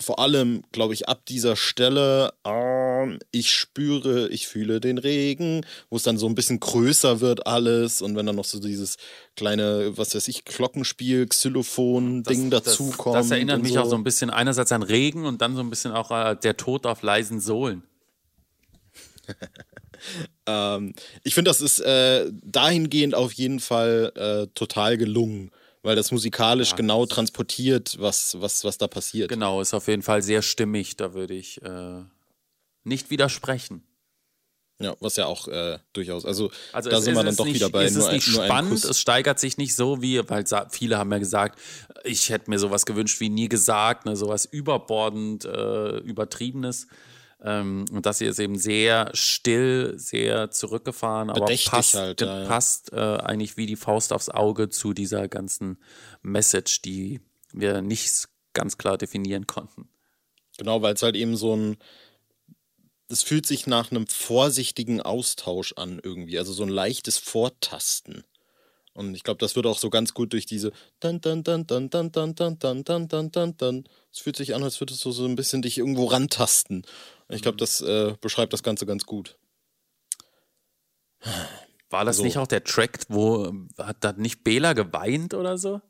vor 0.00 0.18
allem, 0.18 0.62
glaube 0.72 0.94
ich, 0.94 1.08
ab 1.08 1.26
dieser 1.26 1.56
Stelle, 1.56 2.32
ähm, 2.44 3.18
ich 3.30 3.50
spüre, 3.50 4.28
ich 4.28 4.46
fühle 4.46 4.80
den 4.80 4.98
Regen, 4.98 5.64
wo 5.90 5.96
es 5.96 6.02
dann 6.02 6.18
so 6.18 6.26
ein 6.26 6.34
bisschen 6.34 6.60
größer 6.60 7.20
wird 7.20 7.46
alles 7.46 8.00
und 8.02 8.16
wenn 8.16 8.26
dann 8.26 8.36
noch 8.36 8.44
so 8.44 8.60
dieses 8.60 8.96
kleine, 9.36 9.96
was 9.96 10.14
weiß 10.14 10.28
ich, 10.28 10.44
Glockenspiel, 10.44 11.26
Xylophon-Ding 11.26 12.50
das, 12.50 12.62
dazukommt. 12.64 13.16
Das 13.16 13.30
erinnert 13.30 13.56
und 13.56 13.62
mich 13.62 13.74
so. 13.74 13.80
auch 13.80 13.90
so 13.90 13.96
ein 13.96 14.04
bisschen 14.04 14.30
einerseits 14.30 14.72
an 14.72 14.82
Regen 14.82 15.26
und 15.26 15.42
dann 15.42 15.56
so 15.56 15.60
ein 15.60 15.70
bisschen 15.70 15.92
auch 15.92 16.10
äh, 16.10 16.36
der 16.36 16.56
Tod 16.56 16.86
auf 16.86 17.02
leisen 17.02 17.40
Sohlen. 17.40 17.82
Ähm, 20.46 20.94
ich 21.24 21.34
finde, 21.34 21.50
das 21.50 21.60
ist 21.60 21.80
äh, 21.80 22.30
dahingehend 22.42 23.16
auf 23.16 23.32
jeden 23.32 23.58
Fall 23.58 24.12
äh, 24.14 24.46
total 24.54 24.96
gelungen, 24.96 25.50
weil 25.82 25.96
das 25.96 26.10
musikalisch 26.12 26.70
Ja, 26.70 26.76
genau 26.76 27.04
das- 27.06 27.14
transportiert, 27.14 27.96
was, 28.00 28.40
was, 28.40 28.64
was 28.64 28.78
da 28.78 28.86
passiert. 28.88 29.28
Genau, 29.28 29.60
ist 29.60 29.74
auf 29.74 29.86
jeden 29.88 30.02
Fall 30.02 30.22
sehr 30.22 30.42
stimmig, 30.42 30.96
da 30.96 31.14
würde 31.14 31.34
ich 31.34 31.60
äh, 31.62 32.02
nicht 32.84 33.10
widersprechen. 33.10 33.82
Ja, 34.80 34.94
was 35.00 35.16
ja 35.16 35.26
auch 35.26 35.48
äh, 35.48 35.80
durchaus, 35.92 36.24
also, 36.24 36.52
Also 36.72 36.88
da 36.88 36.98
es 36.98 37.04
sind 37.04 37.16
wir 37.16 37.24
dann 37.24 37.34
doch 37.34 37.44
nicht, 37.46 37.54
wieder 37.56 37.68
bei 37.68 37.82
es 37.84 37.94
nur, 37.94 38.04
ist 38.04 38.08
ein, 38.10 38.14
nicht 38.14 38.28
einem 38.28 38.44
spannend, 38.46 38.70
Kuss. 38.82 38.84
es 38.84 39.00
steigert 39.00 39.40
sich 39.40 39.58
nicht 39.58 39.74
so, 39.74 40.02
wie, 40.02 40.20
weil 40.28 40.44
viele 40.70 40.98
haben 40.98 41.10
ja 41.10 41.18
gesagt, 41.18 41.58
ich 42.04 42.30
hätte 42.30 42.48
mir 42.48 42.60
sowas 42.60 42.86
gewünscht 42.86 43.18
wie 43.18 43.28
nie 43.28 43.48
gesagt, 43.48 44.06
ne, 44.06 44.14
sowas 44.14 44.44
überbordend, 44.44 45.44
äh, 45.46 45.98
übertriebenes. 45.98 46.86
Ähm, 47.40 47.84
und 47.92 48.04
das 48.04 48.18
hier 48.18 48.30
ist 48.30 48.40
eben 48.40 48.58
sehr 48.58 49.10
still, 49.14 49.94
sehr 49.96 50.50
zurückgefahren, 50.50 51.30
aber 51.30 51.42
Bedächtig 51.42 51.70
passt, 51.70 51.94
halt, 51.94 52.20
ja, 52.20 52.46
passt 52.46 52.92
äh, 52.92 52.96
eigentlich 52.96 53.56
wie 53.56 53.66
die 53.66 53.76
Faust 53.76 54.12
aufs 54.12 54.28
Auge 54.28 54.68
zu 54.68 54.92
dieser 54.92 55.28
ganzen 55.28 55.78
Message, 56.22 56.82
die 56.82 57.20
wir 57.52 57.80
nicht 57.80 58.28
ganz 58.54 58.76
klar 58.76 58.98
definieren 58.98 59.46
konnten. 59.46 59.88
Genau, 60.58 60.82
weil 60.82 60.94
es 60.94 61.02
halt 61.02 61.14
eben 61.14 61.36
so 61.36 61.54
ein. 61.54 61.76
Es 63.10 63.22
fühlt 63.22 63.46
sich 63.46 63.66
nach 63.66 63.90
einem 63.90 64.06
vorsichtigen 64.06 65.00
Austausch 65.00 65.72
an, 65.76 65.98
irgendwie. 66.02 66.38
Also 66.38 66.52
so 66.52 66.64
ein 66.64 66.68
leichtes 66.68 67.16
Vortasten. 67.16 68.24
Und 68.92 69.14
ich 69.14 69.22
glaube, 69.22 69.38
das 69.38 69.54
wird 69.54 69.64
auch 69.64 69.78
so 69.78 69.88
ganz 69.88 70.12
gut 70.12 70.32
durch 70.32 70.44
diese 70.44 70.72
dann 70.98 71.20
dann 71.20 71.44
dann 71.44 71.66
dann 71.66 71.88
dann 71.88 72.10
dann 72.10 72.34
dann 72.34 72.58
dann 72.58 73.08
dann 73.08 73.30
dann 73.30 73.56
dann. 73.56 73.84
Es 74.18 74.22
fühlt 74.24 74.34
sich 74.34 74.56
an, 74.56 74.64
als 74.64 74.80
würde 74.80 74.94
es 74.94 75.00
so, 75.00 75.12
so 75.12 75.26
ein 75.26 75.36
bisschen 75.36 75.62
dich 75.62 75.78
irgendwo 75.78 76.06
rantasten. 76.06 76.84
Ich 77.28 77.40
glaube, 77.40 77.56
das 77.56 77.80
äh, 77.80 78.16
beschreibt 78.20 78.52
das 78.52 78.64
Ganze 78.64 78.84
ganz 78.84 79.06
gut. 79.06 79.38
War 81.88 82.04
das 82.04 82.16
So. 82.16 82.24
nicht 82.24 82.36
auch 82.36 82.48
der 82.48 82.64
Track, 82.64 82.98
wo 83.08 83.52
hat 83.78 83.98
da 84.00 84.12
nicht 84.14 84.42
Bela 84.42 84.72
geweint 84.72 85.34
oder 85.34 85.56
so? 85.56 85.80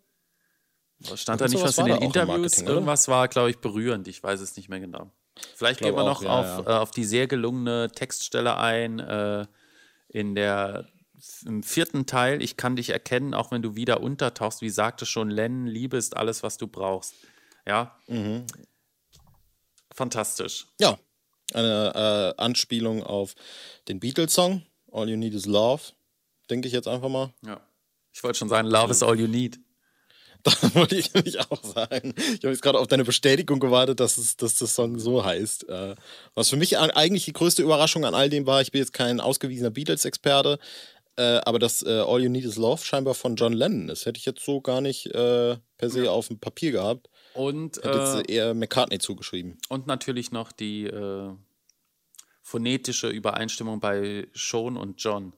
Stand 1.14 1.40
da 1.40 1.48
nicht 1.48 1.62
was 1.62 1.78
in 1.78 1.86
den 1.86 2.02
Interviews? 2.02 2.60
Irgendwas 2.60 3.08
war, 3.08 3.28
glaube 3.28 3.48
ich, 3.48 3.60
berührend. 3.60 4.08
Ich 4.08 4.22
weiß 4.22 4.40
es 4.40 4.58
nicht 4.58 4.68
mehr 4.68 4.80
genau. 4.80 5.10
Vielleicht 5.54 5.80
gehen 5.80 5.96
wir 5.96 6.04
noch 6.04 6.18
auch, 6.18 6.22
ja, 6.22 6.58
auf, 6.58 6.66
ja. 6.66 6.76
Äh, 6.76 6.78
auf 6.80 6.90
die 6.90 7.04
sehr 7.04 7.28
gelungene 7.28 7.90
Textstelle 7.94 8.58
ein. 8.58 8.98
Äh, 8.98 9.46
in 10.10 10.34
der 10.34 10.86
im 11.46 11.62
vierten 11.62 12.04
Teil, 12.04 12.42
ich 12.42 12.58
kann 12.58 12.76
dich 12.76 12.90
erkennen, 12.90 13.32
auch 13.32 13.50
wenn 13.52 13.62
du 13.62 13.74
wieder 13.74 14.02
untertauchst, 14.02 14.60
wie 14.60 14.68
sagte 14.68 15.06
schon 15.06 15.30
Len, 15.30 15.66
Liebe 15.66 15.96
ist 15.96 16.14
alles, 16.14 16.42
was 16.42 16.58
du 16.58 16.66
brauchst. 16.66 17.14
Ja. 17.68 17.94
Mhm. 18.06 18.46
Fantastisch. 19.94 20.66
Ja, 20.80 20.98
eine 21.52 22.34
äh, 22.38 22.40
Anspielung 22.40 23.02
auf 23.02 23.34
den 23.88 24.00
Beatles-Song 24.00 24.62
All 24.90 25.08
You 25.08 25.16
Need 25.16 25.34
Is 25.34 25.46
Love, 25.46 25.82
denke 26.50 26.66
ich 26.68 26.74
jetzt 26.74 26.88
einfach 26.88 27.08
mal. 27.08 27.32
Ja. 27.44 27.60
Ich 28.12 28.22
wollte 28.24 28.38
schon 28.38 28.48
sagen, 28.48 28.66
Love 28.68 28.90
is 28.90 29.02
all 29.02 29.18
you 29.18 29.28
need. 29.28 29.60
Das 30.44 30.72
wollte 30.76 30.94
ich 30.94 31.12
nämlich 31.12 31.38
auch 31.40 31.62
sagen. 31.64 32.14
Ich 32.16 32.44
habe 32.44 32.50
jetzt 32.50 32.62
gerade 32.62 32.78
auf 32.78 32.86
deine 32.86 33.04
Bestätigung 33.04 33.58
gewartet, 33.58 33.98
dass, 33.98 34.18
es, 34.18 34.36
dass 34.36 34.54
das 34.54 34.72
Song 34.72 34.96
so 34.98 35.24
heißt. 35.24 35.68
Äh, 35.68 35.96
Was 36.34 36.48
für 36.48 36.56
mich 36.56 36.78
eigentlich 36.78 37.24
die 37.24 37.32
größte 37.32 37.62
Überraschung 37.62 38.04
an 38.04 38.14
all 38.14 38.30
dem 38.30 38.46
war, 38.46 38.62
ich 38.62 38.70
bin 38.70 38.78
jetzt 38.78 38.92
kein 38.92 39.20
ausgewiesener 39.20 39.70
Beatles-Experte, 39.70 40.60
äh, 41.16 41.40
aber 41.44 41.58
dass 41.58 41.82
äh, 41.82 41.88
All 41.88 42.22
You 42.22 42.30
Need 42.30 42.44
Is 42.44 42.56
Love 42.56 42.84
scheinbar 42.84 43.14
von 43.14 43.34
John 43.34 43.52
Lennon 43.52 43.88
ist. 43.88 44.06
Hätte 44.06 44.18
ich 44.18 44.26
jetzt 44.26 44.44
so 44.44 44.60
gar 44.60 44.80
nicht 44.80 45.10
per 45.12 45.60
se 45.80 46.10
auf 46.10 46.28
dem 46.28 46.38
Papier 46.38 46.70
gehabt. 46.70 47.08
Und, 47.38 47.82
äh, 47.84 48.22
eher 48.26 48.54
McCartney 48.54 48.98
zugeschrieben. 48.98 49.58
Und 49.68 49.86
natürlich 49.86 50.32
noch 50.32 50.52
die 50.52 50.84
äh, 50.84 51.34
phonetische 52.42 53.08
Übereinstimmung 53.08 53.80
bei 53.80 54.28
Sean 54.34 54.76
und 54.76 55.02
John. 55.02 55.32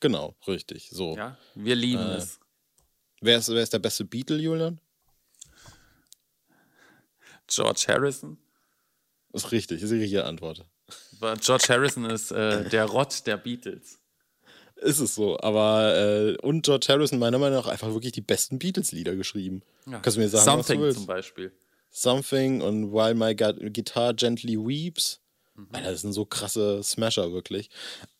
Genau, 0.00 0.36
richtig. 0.46 0.90
So. 0.90 1.16
Ja, 1.16 1.36
wir 1.54 1.74
lieben 1.74 2.02
Äh, 2.02 2.16
es. 2.16 2.40
Wer, 3.20 3.38
ist, 3.38 3.48
wer 3.48 3.62
ist 3.62 3.72
der 3.72 3.80
beste 3.80 4.04
Beatle, 4.04 4.38
Julian? 4.38 4.80
George 7.48 7.86
Harrison. 7.88 8.38
Das 9.32 9.44
ist 9.44 9.52
richtig, 9.52 9.80
das 9.80 9.90
ist 9.90 9.96
die 9.96 10.00
richtige 10.02 10.24
Antwort. 10.24 10.64
George 11.20 11.64
Harrison 11.68 12.04
ist 12.06 12.30
äh, 12.30 12.68
der 12.68 12.84
Rott 12.86 13.26
der 13.26 13.36
Beatles. 13.36 13.98
Ist 14.80 15.00
es 15.00 15.14
so, 15.16 15.38
aber 15.40 15.96
äh, 15.96 16.36
und 16.42 16.62
George 16.64 16.86
Harrison 16.88 17.18
meiner 17.18 17.38
Meinung 17.38 17.58
nach 17.58 17.66
einfach 17.66 17.88
wirklich 17.92 18.12
die 18.12 18.20
besten 18.20 18.58
Beatles-Lieder 18.58 19.16
geschrieben. 19.16 19.62
Ja. 19.86 19.98
Kannst 19.98 20.16
du 20.16 20.20
mir 20.20 20.28
sagen, 20.28 20.46
was 20.46 20.46
du 20.46 20.50
Something 20.72 20.80
willst? 20.82 20.98
zum 20.98 21.06
Beispiel. 21.06 21.52
Something 21.90 22.60
und 22.62 22.92
While 22.92 23.14
My 23.14 23.34
Gu- 23.34 23.70
Guitar 23.70 24.14
Gently 24.14 24.56
Weeps. 24.58 25.20
Mhm. 25.56 25.68
Alter, 25.72 25.90
das 25.92 26.02
sind 26.02 26.12
so 26.12 26.24
krasse 26.24 26.82
Smasher, 26.82 27.32
wirklich. 27.32 27.70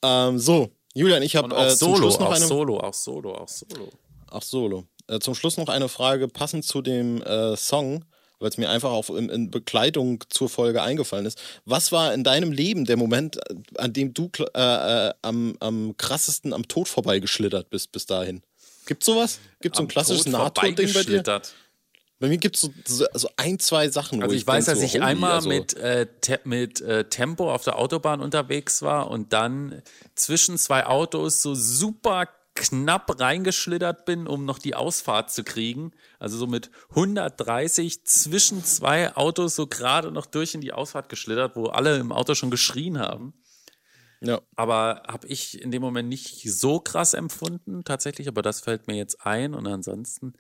Ähm, 0.03 0.38
so, 0.38 0.71
Julian, 0.94 1.23
ich 1.23 1.37
habe 1.37 1.55
auch 1.57 1.66
äh, 1.66 1.68
zum 1.68 1.90
Solo, 1.94 1.97
Schluss 1.99 2.18
noch 2.18 2.27
auch 2.29 2.35
eine. 2.37 2.47
Solo, 2.47 2.81
auch 2.81 2.94
Solo, 2.94 3.35
auch 3.35 3.49
Solo. 3.49 3.88
Ach, 4.31 4.42
Solo. 4.42 4.85
Äh, 5.07 5.21
zum 5.21 5.35
Schluss 5.35 5.57
noch 5.59 5.68
eine 5.68 5.88
Frage 5.88 6.27
passend 6.29 6.64
zu 6.64 6.83
dem 6.83 7.23
äh, 7.23 7.57
Song, 7.57 8.05
weil 8.38 8.48
es 8.48 8.59
mir 8.59 8.70
einfach 8.70 8.90
auch 8.90 9.11
in, 9.11 9.29
in 9.29 9.51
Begleitung 9.51 10.24
zur 10.29 10.48
Folge 10.48 10.83
eingefallen 10.83 11.27
ist. 11.27 11.40
Was 11.64 11.92
war 11.92 12.14
in 12.14 12.24
deinem 12.24 12.53
Leben 12.53 12.85
der 12.85 12.96
Moment, 12.96 13.38
an 13.77 13.92
dem 13.92 14.14
du 14.14 14.31
äh, 14.38 15.09
äh, 15.09 15.12
am, 15.22 15.57
am 15.61 15.96
krassesten 15.96 16.53
am 16.53 16.68
Tod 16.68 16.88
vorbeigeschlittert 16.88 17.70
bist 17.70 17.92
bis 17.92 18.07
dahin? 18.07 18.42
Gibt's 18.87 19.07
sowas? 19.07 19.38
Gibt's 19.61 19.79
so 19.79 19.83
ein 19.83 19.87
am 19.87 19.88
klassisches 19.88 20.24
Tod 20.24 20.33
Nahtod-Ding 20.33 20.92
bei 20.92 21.03
dir? 21.03 21.42
Bei 22.20 22.29
mir 22.29 22.38
gibt's 22.38 22.61
so, 22.61 22.70
so, 22.85 23.07
so 23.14 23.31
ein, 23.37 23.61
zwei 23.61 23.88
Sachen, 23.90 24.18
wo 24.18 24.24
Also 24.24 24.35
ich, 24.35 24.42
ich 24.42 24.46
weiß, 24.46 24.64
dass 24.64 24.79
so, 24.79 24.85
ich 24.85 25.01
einmal 25.01 25.35
also, 25.35 25.48
mit, 25.48 25.77
äh, 25.77 26.07
te 26.20 26.40
mit 26.44 26.81
äh, 26.81 27.05
Tempo 27.05 27.53
auf 27.53 27.62
der 27.62 27.79
Autobahn 27.79 28.20
unterwegs 28.20 28.83
war 28.83 29.09
und 29.11 29.33
dann 29.33 29.83
zwischen 30.16 30.59
zwei 30.59 30.85
Autos 30.87 31.42
so 31.42 31.55
super 31.55 32.29
knapp 32.59 33.21
reingeschlittert 33.21 34.05
bin, 34.05 34.27
um 34.27 34.44
noch 34.44 34.59
die 34.59 34.75
Ausfahrt 34.75 35.31
zu 35.31 35.44
kriegen. 35.44 35.92
Also 36.18 36.37
so 36.37 36.47
mit 36.47 36.71
130 36.90 38.05
zwischen 38.05 38.64
zwei 38.64 39.16
Autos 39.16 39.57
so 39.57 39.66
gerade 39.66 40.11
noch 40.11 40.27
durch 40.27 40.55
in 40.55 40.61
die 40.61 40.73
Ausfahrt 40.73 41.09
geschlittert, 41.09 41.57
wo 41.57 41.66
alle 41.66 41.97
im 41.99 42.12
Auto 42.12 42.35
schon 42.35 42.51
geschrien 42.51 42.99
haben. 42.99 43.35
Ja. 44.21 44.40
Aber 44.57 45.03
habe 45.07 45.29
ich 45.29 45.62
in 45.62 45.71
dem 45.71 45.83
Moment 45.83 46.09
nicht 46.09 46.42
so 46.42 46.81
krass 46.81 47.14
empfunden, 47.14 47.85
tatsächlich, 47.85 48.29
aber 48.29 48.42
das 48.42 48.61
fällt 48.61 48.88
mir 48.88 48.97
jetzt 48.97 49.25
ein. 49.25 49.55
Und 49.55 49.66
ansonsten, 49.66 50.35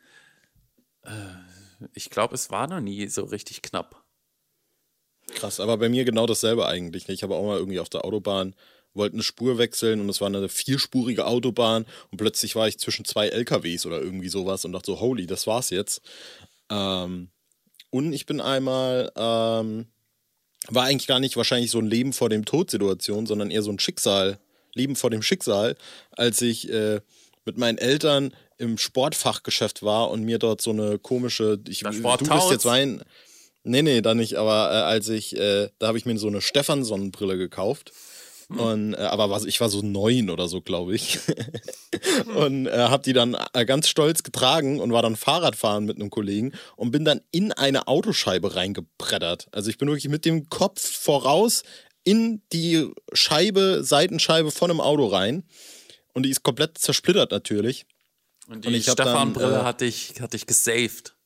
äh, 1.02 1.10
ich 1.94 2.10
glaube, 2.10 2.34
es 2.34 2.50
war 2.50 2.66
noch 2.66 2.80
nie 2.80 3.08
so 3.08 3.24
richtig 3.24 3.62
knapp. 3.62 4.04
Krass, 5.34 5.60
aber 5.60 5.76
bei 5.76 5.88
mir 5.88 6.04
genau 6.04 6.26
dasselbe 6.26 6.66
eigentlich. 6.66 7.06
ne? 7.06 7.14
Ich 7.14 7.22
habe 7.22 7.34
auch 7.34 7.44
mal 7.44 7.58
irgendwie 7.58 7.80
auf 7.80 7.88
der 7.88 8.04
Autobahn, 8.04 8.54
wollte 8.98 9.14
eine 9.14 9.22
Spur 9.22 9.56
wechseln 9.56 10.00
und 10.00 10.08
es 10.08 10.20
war 10.20 10.28
eine 10.28 10.48
vierspurige 10.48 11.26
Autobahn 11.26 11.86
und 12.10 12.18
plötzlich 12.18 12.54
war 12.54 12.68
ich 12.68 12.78
zwischen 12.78 13.04
zwei 13.04 13.28
LKWs 13.28 13.86
oder 13.86 14.00
irgendwie 14.00 14.28
sowas 14.28 14.64
und 14.64 14.72
dachte 14.72 14.92
so, 14.92 15.00
holy, 15.00 15.26
das 15.26 15.46
war's 15.46 15.70
jetzt. 15.70 16.02
Ähm, 16.70 17.30
und 17.90 18.12
ich 18.12 18.26
bin 18.26 18.40
einmal, 18.40 19.10
ähm, 19.16 19.86
war 20.68 20.84
eigentlich 20.84 21.06
gar 21.06 21.20
nicht 21.20 21.36
wahrscheinlich 21.36 21.70
so 21.70 21.78
ein 21.78 21.86
Leben 21.86 22.12
vor 22.12 22.28
dem 22.28 22.44
Tod-Situation, 22.44 23.26
sondern 23.26 23.50
eher 23.50 23.62
so 23.62 23.70
ein 23.70 23.78
Schicksal, 23.78 24.38
Leben 24.74 24.96
vor 24.96 25.08
dem 25.08 25.22
Schicksal, 25.22 25.76
als 26.10 26.42
ich 26.42 26.70
äh, 26.70 27.00
mit 27.46 27.56
meinen 27.56 27.78
Eltern 27.78 28.34
im 28.58 28.76
Sportfachgeschäft 28.76 29.82
war 29.82 30.10
und 30.10 30.24
mir 30.24 30.38
dort 30.38 30.60
so 30.60 30.70
eine 30.70 30.98
komische, 30.98 31.58
ich, 31.66 31.80
du 31.80 32.02
Tauz? 32.02 32.50
jetzt 32.50 32.66
weinen, 32.66 33.02
Nee, 33.64 33.82
nee, 33.82 34.00
da 34.00 34.14
nicht, 34.14 34.36
aber 34.36 34.70
äh, 34.70 34.82
als 34.82 35.08
ich, 35.08 35.36
äh, 35.36 35.68
da 35.78 35.88
habe 35.88 35.98
ich 35.98 36.06
mir 36.06 36.16
so 36.18 36.28
eine 36.28 36.40
Stefan-Sonnenbrille 36.40 37.36
gekauft. 37.36 37.92
Und, 38.48 38.94
äh, 38.94 38.96
aber 38.96 39.28
was, 39.28 39.44
ich 39.44 39.60
war 39.60 39.68
so 39.68 39.82
neun 39.82 40.30
oder 40.30 40.48
so, 40.48 40.62
glaube 40.62 40.94
ich. 40.94 41.18
und 42.34 42.66
äh, 42.66 42.78
habe 42.78 43.02
die 43.02 43.12
dann 43.12 43.36
äh, 43.52 43.66
ganz 43.66 43.88
stolz 43.88 44.22
getragen 44.22 44.80
und 44.80 44.90
war 44.90 45.02
dann 45.02 45.16
Fahrradfahren 45.16 45.84
mit 45.84 45.96
einem 45.96 46.08
Kollegen 46.08 46.52
und 46.76 46.90
bin 46.90 47.04
dann 47.04 47.20
in 47.30 47.52
eine 47.52 47.88
Autoscheibe 47.88 48.56
reingebreddert. 48.56 49.48
Also 49.52 49.68
ich 49.68 49.76
bin 49.76 49.88
wirklich 49.88 50.08
mit 50.08 50.24
dem 50.24 50.48
Kopf 50.48 50.80
voraus 50.80 51.62
in 52.04 52.40
die 52.54 52.90
Scheibe, 53.12 53.84
Seitenscheibe 53.84 54.50
von 54.50 54.70
einem 54.70 54.80
Auto 54.80 55.06
rein. 55.06 55.44
Und 56.14 56.22
die 56.22 56.30
ist 56.30 56.42
komplett 56.42 56.78
zersplittert 56.78 57.30
natürlich. 57.30 57.84
Und 58.48 58.64
die 58.64 58.82
Stefan-Brille 58.82 59.60
äh, 59.60 59.62
hatte 59.62 59.84
ich, 59.84 60.14
hatte 60.22 60.38
ich 60.38 60.46
gesaved. 60.46 61.17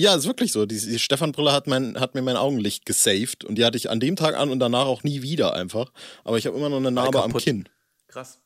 Ja, 0.00 0.14
ist 0.14 0.26
wirklich 0.26 0.50
so. 0.52 0.64
Die, 0.64 0.80
die 0.80 0.98
Stefan-Brille 0.98 1.52
hat, 1.52 1.66
mein, 1.66 2.00
hat 2.00 2.14
mir 2.14 2.22
mein 2.22 2.36
Augenlicht 2.36 2.86
gesaved 2.86 3.44
und 3.44 3.56
die 3.56 3.66
hatte 3.66 3.76
ich 3.76 3.90
an 3.90 4.00
dem 4.00 4.16
Tag 4.16 4.34
an 4.34 4.50
und 4.50 4.58
danach 4.58 4.86
auch 4.86 5.02
nie 5.02 5.20
wieder 5.20 5.52
einfach. 5.52 5.92
Aber 6.24 6.38
ich 6.38 6.46
habe 6.46 6.56
immer 6.56 6.70
noch 6.70 6.78
eine 6.78 6.90
Narbe 6.90 7.22
am. 7.22 7.34
Kinn. 7.34 7.68
Krass. 8.08 8.40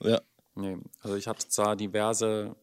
Ja. 0.00 0.20
Nee, 0.54 0.76
also 1.00 1.16
ich 1.16 1.26
hatte 1.26 1.48
zwar 1.48 1.74
diverse 1.74 2.54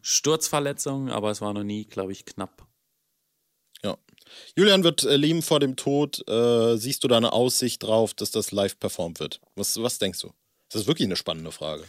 Sturzverletzungen, 0.00 1.12
aber 1.12 1.30
es 1.30 1.40
war 1.40 1.52
noch 1.52 1.62
nie, 1.62 1.84
glaube 1.84 2.10
ich, 2.10 2.24
knapp. 2.24 2.66
ja. 3.84 3.96
Julian 4.56 4.82
wird 4.82 5.04
äh, 5.04 5.16
leben 5.16 5.42
vor 5.42 5.60
dem 5.60 5.76
Tod. 5.76 6.26
Äh, 6.28 6.76
siehst 6.78 7.04
du 7.04 7.08
da 7.08 7.16
eine 7.16 7.32
Aussicht 7.32 7.84
drauf, 7.84 8.12
dass 8.12 8.32
das 8.32 8.50
live 8.50 8.78
performt 8.80 9.20
wird? 9.20 9.40
Was, 9.54 9.80
was 9.80 9.98
denkst 9.98 10.20
du? 10.20 10.32
Das 10.70 10.82
ist 10.82 10.86
wirklich 10.88 11.06
eine 11.06 11.16
spannende 11.16 11.52
Frage. 11.52 11.84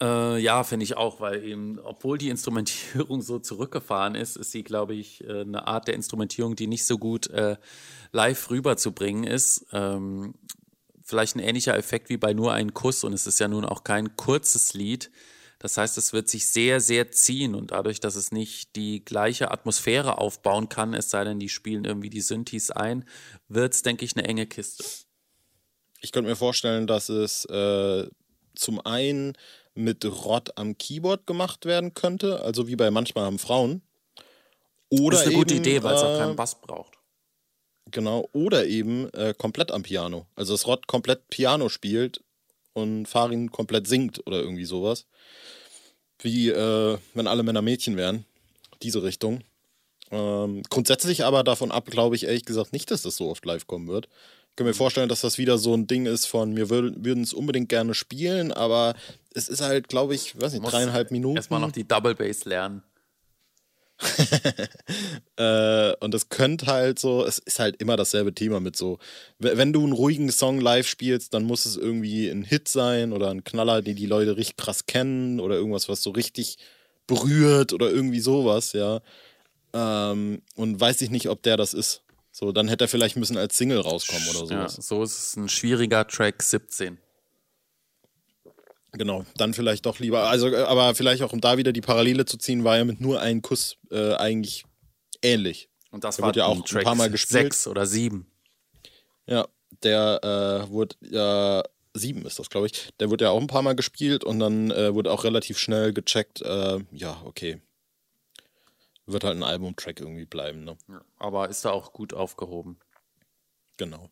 Äh, 0.00 0.38
ja, 0.38 0.64
finde 0.64 0.84
ich 0.84 0.96
auch, 0.96 1.20
weil 1.20 1.44
eben, 1.44 1.78
obwohl 1.78 2.18
die 2.18 2.28
Instrumentierung 2.28 3.20
so 3.22 3.38
zurückgefahren 3.38 4.14
ist, 4.14 4.36
ist 4.36 4.50
sie, 4.50 4.62
glaube 4.62 4.94
ich, 4.94 5.24
äh, 5.24 5.42
eine 5.42 5.66
Art 5.66 5.88
der 5.88 5.94
Instrumentierung, 5.94 6.56
die 6.56 6.66
nicht 6.66 6.86
so 6.86 6.98
gut 6.98 7.28
äh, 7.28 7.56
live 8.12 8.50
rüberzubringen 8.50 9.24
ist. 9.24 9.66
Ähm, 9.72 10.34
vielleicht 11.02 11.36
ein 11.36 11.40
ähnlicher 11.40 11.76
Effekt 11.76 12.08
wie 12.08 12.16
bei 12.16 12.32
nur 12.32 12.52
ein 12.52 12.74
Kuss 12.74 13.04
und 13.04 13.12
es 13.12 13.26
ist 13.26 13.38
ja 13.38 13.48
nun 13.48 13.64
auch 13.64 13.84
kein 13.84 14.16
kurzes 14.16 14.74
Lied. 14.74 15.10
Das 15.58 15.78
heißt, 15.78 15.96
es 15.96 16.12
wird 16.12 16.28
sich 16.28 16.48
sehr, 16.48 16.80
sehr 16.80 17.10
ziehen 17.12 17.54
und 17.54 17.70
dadurch, 17.70 18.00
dass 18.00 18.16
es 18.16 18.30
nicht 18.30 18.76
die 18.76 19.04
gleiche 19.04 19.50
Atmosphäre 19.50 20.18
aufbauen 20.18 20.68
kann, 20.68 20.92
es 20.92 21.10
sei 21.10 21.24
denn, 21.24 21.38
die 21.38 21.48
spielen 21.48 21.84
irgendwie 21.84 22.10
die 22.10 22.20
Synthes 22.20 22.70
ein, 22.70 23.06
wird 23.48 23.72
es, 23.72 23.82
denke 23.82 24.04
ich, 24.04 24.16
eine 24.16 24.28
enge 24.28 24.46
Kiste. 24.46 24.84
Ich 26.02 26.12
könnte 26.12 26.28
mir 26.28 26.36
vorstellen, 26.36 26.86
dass 26.86 27.08
es 27.08 27.46
äh, 27.46 28.06
zum 28.54 28.84
einen 28.84 29.32
mit 29.76 30.04
Rott 30.04 30.56
am 30.56 30.76
Keyboard 30.78 31.26
gemacht 31.26 31.64
werden 31.64 31.94
könnte, 31.94 32.42
also 32.42 32.66
wie 32.66 32.76
bei 32.76 32.90
manchmal 32.90 33.24
haben 33.24 33.38
Frauen. 33.38 33.82
Oder 34.88 35.18
das 35.18 35.20
ist 35.22 35.26
eine 35.28 35.36
gute 35.36 35.54
eben, 35.54 35.64
Idee, 35.64 35.82
weil 35.82 35.94
es 35.94 36.02
auch 36.02 36.14
äh, 36.14 36.18
keinen 36.18 36.36
Bass 36.36 36.60
braucht. 36.60 36.94
Genau, 37.90 38.28
oder 38.32 38.66
eben 38.66 39.08
äh, 39.12 39.34
komplett 39.36 39.70
am 39.70 39.82
Piano. 39.82 40.26
Also 40.34 40.54
dass 40.54 40.66
Rod 40.66 40.86
komplett 40.86 41.28
Piano 41.28 41.68
spielt 41.68 42.22
und 42.72 43.06
Farin 43.06 43.50
komplett 43.52 43.86
singt 43.86 44.26
oder 44.26 44.40
irgendwie 44.40 44.64
sowas. 44.64 45.06
Wie 46.18 46.48
äh, 46.48 46.98
wenn 47.14 47.26
alle 47.26 47.42
Männer 47.42 47.62
Mädchen 47.62 47.96
wären. 47.96 48.24
Diese 48.82 49.02
Richtung. 49.02 49.42
Ähm, 50.10 50.62
grundsätzlich 50.68 51.24
aber 51.24 51.42
davon 51.44 51.70
ab, 51.70 51.90
glaube 51.90 52.16
ich 52.16 52.24
ehrlich 52.24 52.44
gesagt 52.44 52.72
nicht, 52.72 52.90
dass 52.90 53.02
das 53.02 53.16
so 53.16 53.30
oft 53.30 53.44
live 53.44 53.66
kommen 53.66 53.88
wird. 53.88 54.08
Ich 54.56 54.58
kann 54.58 54.68
mir 54.68 54.72
vorstellen, 54.72 55.10
dass 55.10 55.20
das 55.20 55.36
wieder 55.36 55.58
so 55.58 55.74
ein 55.74 55.86
Ding 55.86 56.06
ist 56.06 56.24
von, 56.24 56.56
wir 56.56 56.70
würd, 56.70 57.04
würden 57.04 57.22
es 57.22 57.34
unbedingt 57.34 57.68
gerne 57.68 57.92
spielen, 57.92 58.52
aber 58.52 58.94
es 59.34 59.50
ist 59.50 59.60
halt, 59.60 59.88
glaube 59.88 60.14
ich, 60.14 60.40
weiß 60.40 60.54
nicht, 60.54 60.62
Muss 60.62 60.70
dreieinhalb 60.70 61.10
Minuten. 61.10 61.36
Erstmal 61.36 61.60
noch 61.60 61.72
die 61.72 61.86
Double 61.86 62.14
Bass 62.14 62.46
lernen. 62.46 62.82
Äh, 65.38 65.94
und 66.00 66.14
es 66.14 66.30
könnte 66.30 66.64
halt 66.68 66.98
so, 66.98 67.22
es 67.22 67.38
ist 67.38 67.58
halt 67.58 67.76
immer 67.82 67.98
dasselbe 67.98 68.32
Thema 68.32 68.58
mit 68.58 68.74
so, 68.74 68.98
wenn 69.38 69.74
du 69.74 69.82
einen 69.82 69.92
ruhigen 69.92 70.32
Song 70.32 70.58
live 70.62 70.88
spielst, 70.88 71.34
dann 71.34 71.44
muss 71.44 71.66
es 71.66 71.76
irgendwie 71.76 72.30
ein 72.30 72.42
Hit 72.42 72.68
sein 72.68 73.12
oder 73.12 73.28
ein 73.28 73.44
Knaller, 73.44 73.82
den 73.82 73.96
die 73.96 74.06
Leute 74.06 74.38
richtig 74.38 74.56
krass 74.56 74.86
kennen 74.86 75.38
oder 75.38 75.56
irgendwas, 75.56 75.90
was 75.90 76.02
so 76.02 76.08
richtig 76.08 76.56
berührt 77.06 77.74
oder 77.74 77.90
irgendwie 77.90 78.20
sowas, 78.20 78.72
ja. 78.72 79.02
Ähm, 79.74 80.40
und 80.54 80.80
weiß 80.80 81.02
ich 81.02 81.10
nicht, 81.10 81.28
ob 81.28 81.42
der 81.42 81.58
das 81.58 81.74
ist. 81.74 82.00
So, 82.38 82.52
dann 82.52 82.68
hätte 82.68 82.84
er 82.84 82.88
vielleicht 82.88 83.16
müssen 83.16 83.38
als 83.38 83.56
Single 83.56 83.80
rauskommen 83.80 84.28
oder 84.28 84.40
Ja, 84.54 84.68
sowas. 84.68 84.86
so 84.86 85.02
ist 85.02 85.16
es 85.18 85.36
ein 85.36 85.48
schwieriger 85.48 86.06
Track 86.06 86.42
17. 86.42 86.98
Genau, 88.92 89.24
dann 89.38 89.54
vielleicht 89.54 89.86
doch 89.86 90.00
lieber. 90.00 90.28
Also, 90.28 90.48
äh, 90.48 90.56
aber 90.64 90.94
vielleicht 90.94 91.22
auch, 91.22 91.32
um 91.32 91.40
da 91.40 91.56
wieder 91.56 91.72
die 91.72 91.80
Parallele 91.80 92.26
zu 92.26 92.36
ziehen, 92.36 92.62
war 92.62 92.76
ja 92.76 92.84
mit 92.84 93.00
nur 93.00 93.22
einem 93.22 93.40
Kuss 93.40 93.78
äh, 93.90 94.12
eigentlich 94.16 94.66
ähnlich. 95.22 95.70
Und 95.90 96.04
das 96.04 96.16
Der 96.16 96.24
war 96.24 96.28
wurde 96.28 96.40
ja 96.40 96.44
auch 96.46 96.56
ein 96.74 96.84
paar 96.84 96.94
Mal 96.94 97.08
gespielt. 97.10 97.44
sechs 97.44 97.66
oder 97.66 97.86
sieben. 97.86 98.30
Ja, 99.26 99.48
der 99.82 100.66
äh, 100.66 100.70
wurde 100.70 100.94
ja 101.00 101.62
sieben 101.94 102.26
ist 102.26 102.38
das, 102.38 102.50
glaube 102.50 102.66
ich. 102.66 102.90
Der 103.00 103.08
wurde 103.08 103.24
ja 103.24 103.30
auch 103.30 103.40
ein 103.40 103.46
paar 103.46 103.62
Mal 103.62 103.74
gespielt 103.76 104.24
und 104.24 104.40
dann 104.40 104.70
äh, 104.72 104.92
wurde 104.92 105.10
auch 105.10 105.24
relativ 105.24 105.56
schnell 105.58 105.94
gecheckt, 105.94 106.42
äh, 106.42 106.80
ja, 106.92 107.18
okay. 107.24 107.62
Wird 109.06 109.22
halt 109.24 109.36
ein 109.36 109.42
Albumtrack 109.44 110.00
irgendwie 110.00 110.24
bleiben, 110.24 110.64
ne? 110.64 110.76
Aber 111.18 111.48
ist 111.48 111.64
da 111.64 111.70
auch 111.70 111.92
gut 111.92 112.12
aufgehoben. 112.12 112.78
Genau. 113.76 114.10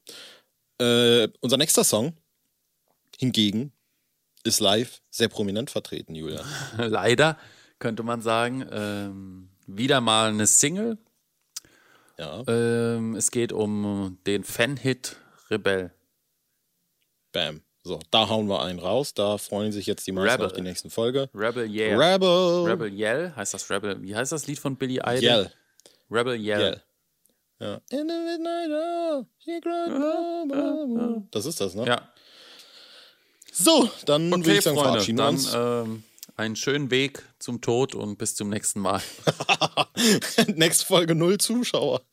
Äh, 0.79 1.29
unser 1.41 1.57
nächster 1.57 1.85
Song 1.85 2.17
hingegen 3.19 3.73
ist 4.45 4.61
live 4.61 5.01
sehr 5.11 5.29
prominent 5.29 5.71
vertreten, 5.71 6.15
Julia. 6.15 6.45
Leider 6.77 7.39
könnte 7.79 8.03
man 8.03 8.23
sagen, 8.23 8.65
ähm, 8.71 9.51
wieder 9.67 10.01
mal 10.01 10.31
eine 10.31 10.47
Single. 10.47 10.99
Ja, 12.19 12.45
Ähm, 12.47 13.17
es 13.17 13.33
geht 13.33 13.53
um 13.53 14.19
den 14.27 14.45
Fan-Hit 14.45 15.17
Rebell. 15.51 15.93
bam. 17.33 17.63
So, 17.87 18.01
da 18.11 18.29
hauen 18.31 18.49
wir 18.49 18.63
einen 18.63 18.79
raus. 18.79 19.13
Da 19.13 19.37
freuen 19.37 19.71
sich 19.71 19.87
jetzt 19.87 20.07
die 20.07 20.13
meisten 20.13 20.31
Rebel. 20.33 20.47
auf 20.47 20.53
die 20.55 20.63
nächsten 20.63 20.89
Folge. 20.91 21.29
Rebel 21.35 21.67
Yell. 21.71 22.01
Rebel. 22.01 22.65
Rebel 22.65 22.91
Yell 22.93 23.33
heißt 23.37 23.53
das 23.53 23.69
Rebel. 23.71 24.01
Wie 24.03 24.17
heißt 24.17 24.33
das 24.33 24.47
Lied 24.47 24.59
von 24.59 24.77
Billy 24.77 25.01
Idol? 25.05 25.23
Yell. 25.23 25.53
Rebel 26.11 26.35
Yell. 26.37 26.61
Yell. 26.61 26.83
Ja. 27.61 27.75
In 27.91 28.09
the 28.09 28.15
midnight 28.15 28.71
hour, 28.71 29.27
she 29.39 29.61
cried. 29.61 31.29
Das 31.31 31.45
ist 31.47 31.61
das, 31.61 31.75
ne? 31.75 31.87
Ja. 31.87 32.09
So, 33.53 33.89
dann 34.07 34.31
würde 34.31 34.43
Okay, 34.43 34.59
ich 34.59 34.65
sagen, 34.65 34.77
Freunde, 34.77 34.91
verabschieden 35.05 35.19
wir 35.19 35.25
dann 35.25 35.35
uns. 35.35 35.55
ähm, 35.55 36.03
einen 36.37 36.57
schönen 36.57 36.91
Weg 36.91 37.23
zum 37.39 37.61
Tod 37.61 37.95
und 37.95 38.17
bis 38.19 38.35
zum 38.35 38.49
nächsten 38.49 38.81
Mal. 38.81 39.01
Nächste 40.57 40.85
Folge 40.87 41.15
null 41.15 41.39
Zuschauer. 41.39 42.01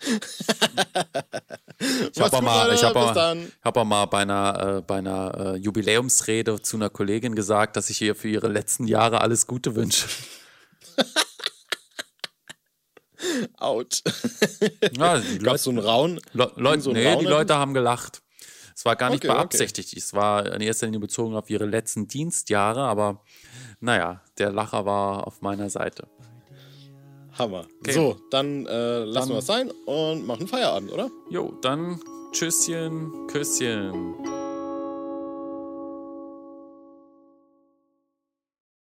Ich 2.13 2.21
habe 2.21 2.37
auch 2.37 2.41
mal, 2.41 2.73
ich 2.73 2.83
hab 2.83 2.93
dann. 3.15 3.51
hab 3.63 3.75
mal 3.85 4.05
bei 4.05 4.19
einer, 4.19 4.77
äh, 4.77 4.81
bei 4.81 4.97
einer 4.97 5.55
äh, 5.55 5.57
Jubiläumsrede 5.57 6.61
zu 6.61 6.77
einer 6.77 6.89
Kollegin 6.89 7.35
gesagt, 7.35 7.75
dass 7.75 7.89
ich 7.89 8.01
ihr 8.01 8.15
für 8.15 8.27
ihre 8.27 8.47
letzten 8.47 8.87
Jahre 8.87 9.21
alles 9.21 9.47
Gute 9.47 9.75
wünsche. 9.75 10.07
Out. 13.57 14.01
Ja, 14.97 15.19
die 15.19 15.39
Gab 15.39 15.55
es 15.55 15.63
so 15.63 15.69
einen 15.69 15.79
Raun? 15.79 16.19
Le 16.33 16.51
Leute, 16.55 16.81
so 16.81 16.91
nee, 16.91 17.01
die 17.01 17.07
Raunen? 17.07 17.27
Leute 17.27 17.55
haben 17.55 17.73
gelacht. 17.73 18.21
Es 18.75 18.85
war 18.85 18.95
gar 18.95 19.09
nicht 19.09 19.23
Okay, 19.23 19.29
okay. 19.29 19.37
beabsichtigt. 19.37 19.95
Es 19.95 20.13
war 20.13 20.51
in 20.53 20.61
erster 20.61 20.87
Linie 20.87 20.99
bezogen 20.99 21.35
auf 21.35 21.49
ihre 21.49 21.65
letzten 21.65 22.07
Dienstjahre, 22.07 22.81
aber 22.81 23.23
naja, 23.79 24.21
der 24.37 24.51
Lacher 24.51 24.85
war 24.85 25.27
auf 25.27 25.41
meiner 25.41 25.69
Seite. 25.69 26.07
Hammer. 27.37 27.65
So, 27.87 28.17
dann 28.29 28.65
äh, 28.65 29.03
lassen 29.05 29.31
wir 29.31 29.39
es 29.39 29.45
sein 29.45 29.71
und 29.85 30.25
machen 30.25 30.47
Feierabend, 30.47 30.91
oder? 30.91 31.09
Jo, 31.29 31.53
dann 31.61 31.99
Tschüsschen, 32.31 33.27
Küsschen. 33.27 34.15